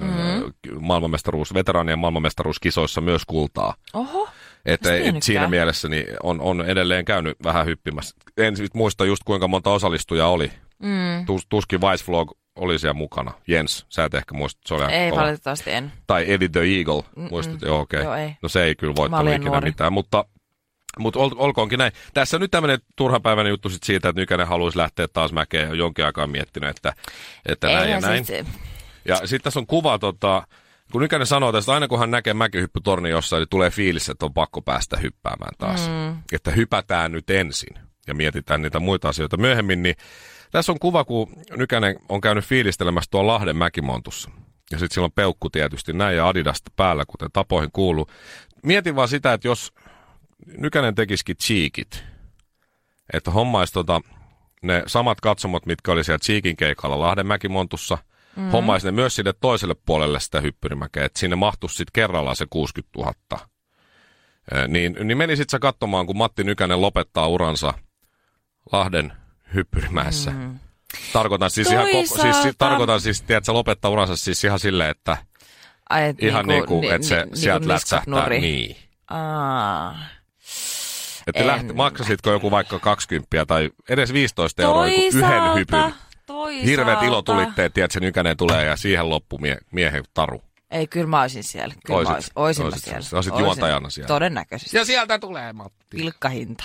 mm-hmm. 0.00 0.52
maailmanmestaruus, 0.80 1.54
veteraanien 1.54 1.98
maailmanmestaruuskisoissa 1.98 3.00
myös 3.00 3.22
kultaa. 3.26 3.74
Oho. 3.94 4.28
Että 4.64 4.96
et 4.96 5.22
siinä 5.22 5.48
mielessä 5.48 5.88
niin 5.88 6.06
on, 6.22 6.40
on 6.40 6.60
edelleen 6.66 7.04
käynyt 7.04 7.36
vähän 7.44 7.66
hyppimässä. 7.66 8.16
En 8.36 8.54
muista 8.74 9.04
just 9.04 9.22
kuinka 9.24 9.48
monta 9.48 9.70
osallistujaa 9.70 10.28
oli. 10.28 10.52
Mm. 10.82 11.26
Tus, 11.26 11.46
tuskin 11.48 11.80
Vice 11.80 12.04
Vlog 12.08 12.32
oli 12.56 12.78
siellä 12.78 12.94
mukana. 12.94 13.32
Jens, 13.46 13.86
sä 13.88 14.04
et 14.04 14.14
ehkä 14.14 14.34
muista, 14.34 14.60
se 14.66 14.74
oli 14.74 14.92
Ei 14.92 15.10
kova. 15.10 15.22
valitettavasti 15.22 15.70
en. 15.70 15.92
Tai 16.06 16.24
Eddie 16.32 16.48
the 16.48 16.60
Eagle, 16.60 17.02
muistat? 17.30 17.62
Joo, 17.62 17.80
okei. 17.80 18.02
Joo, 18.02 18.14
ei. 18.14 18.36
No 18.42 18.48
se 18.48 18.64
ei 18.64 18.74
kyllä 18.74 18.96
voittanut 18.96 19.34
ikinä 19.34 19.50
nuori. 19.50 19.70
mitään, 19.70 19.92
mutta, 19.92 20.24
mutta 20.98 21.20
ol, 21.20 21.30
olkoonkin 21.36 21.78
näin. 21.78 21.92
Tässä 22.14 22.36
on 22.36 22.40
nyt 22.40 22.50
tämmöinen 22.50 22.78
turhapäiväinen 22.96 23.50
juttu 23.50 23.68
sit 23.68 23.82
siitä, 23.82 24.08
että 24.08 24.20
Nykänen 24.20 24.46
haluaisi 24.46 24.78
lähteä 24.78 25.08
taas 25.08 25.32
mäkeen. 25.32 25.70
On 25.70 25.78
jonkin 25.78 26.04
aikaa 26.04 26.26
miettinyt, 26.26 26.70
että, 26.70 26.92
että 27.46 27.66
näin 27.66 27.78
ja 27.78 27.84
Eihän 27.84 28.02
näin. 28.02 28.24
Siis, 28.24 28.46
Ja 29.04 29.16
sitten 29.16 29.40
tässä 29.42 29.60
on 29.60 29.66
kuva, 29.66 29.98
tota, 29.98 30.46
kun 30.92 31.02
Nykänen 31.02 31.26
sanoo 31.26 31.52
tästä, 31.52 31.72
aina 31.72 31.88
kun 31.88 31.98
hän 31.98 32.10
näkee 32.10 32.34
mäkihyppytorni 32.34 33.10
jossain, 33.10 33.40
niin 33.40 33.48
tulee 33.50 33.70
fiilis, 33.70 34.08
että 34.08 34.26
on 34.26 34.34
pakko 34.34 34.62
päästä 34.62 34.96
hyppäämään 34.96 35.52
taas. 35.58 35.88
Mm. 35.88 36.16
Että 36.32 36.50
hypätään 36.50 37.12
nyt 37.12 37.30
ensin 37.30 37.74
ja 38.06 38.14
mietitään 38.14 38.62
niitä 38.62 38.80
muita 38.80 39.08
asioita 39.08 39.36
myöhemmin. 39.36 39.82
Niin 39.82 39.94
tässä 40.50 40.72
on 40.72 40.78
kuva, 40.78 41.04
kun 41.04 41.28
Nykänen 41.56 41.96
on 42.08 42.20
käynyt 42.20 42.44
fiilistelemässä 42.44 43.10
tuolla 43.10 43.32
Lahden 43.32 43.56
mäkimontussa. 43.56 44.30
Ja 44.70 44.78
sitten 44.78 44.94
sillä 44.94 45.04
on 45.04 45.12
peukku 45.12 45.50
tietysti 45.50 45.92
näin 45.92 46.16
ja 46.16 46.28
Adidasta 46.28 46.70
päällä, 46.76 47.04
kuten 47.08 47.28
tapoihin 47.32 47.70
kuuluu. 47.72 48.06
Mietin 48.62 48.96
vaan 48.96 49.08
sitä, 49.08 49.32
että 49.32 49.48
jos 49.48 49.72
Nykänen 50.58 50.94
tekisikin 50.94 51.36
cheekit, 51.36 52.04
että 53.12 53.30
hommaisi 53.30 53.72
tota, 53.72 54.00
ne 54.62 54.82
samat 54.86 55.20
katsomot, 55.20 55.66
mitkä 55.66 55.92
oli 55.92 56.04
siellä 56.04 56.18
Cheekin 56.18 56.56
keikalla 56.56 56.98
Lahden 56.98 57.26
mäkimontussa, 57.26 57.98
mm. 58.36 58.50
hommaisi 58.50 58.86
ne 58.86 58.92
myös 58.92 59.14
sinne 59.14 59.32
toiselle 59.40 59.74
puolelle 59.86 60.20
sitä 60.20 60.40
hyppyrimäkeä, 60.40 61.04
että 61.04 61.20
sinne 61.20 61.36
mahtuisi 61.36 61.76
sitten 61.76 61.92
kerrallaan 61.92 62.36
se 62.36 62.46
60 62.50 62.98
000. 62.98 63.12
Ö, 64.52 64.68
Niin, 64.68 64.96
niin 65.04 65.18
menisit 65.18 65.50
sä 65.50 65.58
katsomaan, 65.58 66.06
kun 66.06 66.16
Matti 66.16 66.44
Nykänen 66.44 66.80
lopettaa 66.80 67.28
uransa 67.28 67.74
Lahden 68.72 69.12
hyppyrimäessä. 69.54 70.30
Mm. 70.30 70.58
Tarkoitan 71.12 71.50
siis 71.50 71.70
ihan, 71.70 71.86
koko, 71.86 71.98
siis, 71.98 72.10
Toisaalta- 72.10 72.42
siis, 72.42 72.54
tarkoitan 72.58 73.00
siis, 73.00 73.22
tiedätkö, 73.22 73.52
lopettaa 73.52 73.90
uransa 73.90 74.16
siis 74.16 74.44
ihan 74.44 74.58
silleen, 74.58 74.90
että 74.90 75.16
Ai, 75.90 76.04
et 76.04 76.22
ihan 76.22 76.46
niin 76.46 76.66
kuin, 76.66 76.80
ni- 76.80 76.90
että 76.90 77.06
se 77.06 77.24
ni- 77.30 77.36
sieltä 77.36 77.58
niinku 77.58 77.72
lätsähtää. 77.72 78.28
Niin. 78.28 78.76
Aa. 79.10 79.98
Että 81.26 81.46
lähti, 81.46 81.72
maksasitko 81.72 82.30
joku 82.30 82.50
vaikka 82.50 82.78
20 82.78 83.46
tai 83.46 83.70
edes 83.88 84.12
15 84.12 84.62
euroa 84.62 84.86
joku 84.86 85.00
yhden 85.00 85.20
Toisaalta, 85.20 85.54
hypyn? 85.54 85.94
toisaalta. 86.26 86.66
Hirveät 86.66 87.02
ilotulitteet, 87.02 87.74
tiedät, 87.74 87.90
se 87.90 88.00
Nykänen 88.00 88.36
tulee 88.36 88.64
ja 88.64 88.76
siihen 88.76 89.10
loppu 89.10 89.38
mie- 89.38 89.58
miehen 89.72 90.04
taru. 90.14 90.42
Ei, 90.70 90.86
kyllä 90.86 91.06
mä 91.06 91.20
olisin 91.20 91.44
siellä. 91.44 91.74
Kyllä 91.86 91.98
Oisit. 91.98 92.08
mä 92.10 92.14
olisin, 92.14 92.32
oisin 92.36 92.62
mä 92.64 92.66
Oisit 92.66 92.84
siellä. 92.84 93.00
sä. 93.02 93.16
Oisit 93.16 93.32
Oisin. 93.32 93.44
juontajana 93.44 93.90
siellä. 93.90 94.06
Todennäköisesti. 94.08 94.76
Ja 94.76 94.84
sieltä 94.84 95.18
tulee 95.18 95.52
Matti. 95.52 95.86
Pilkkahinta. 95.90 96.64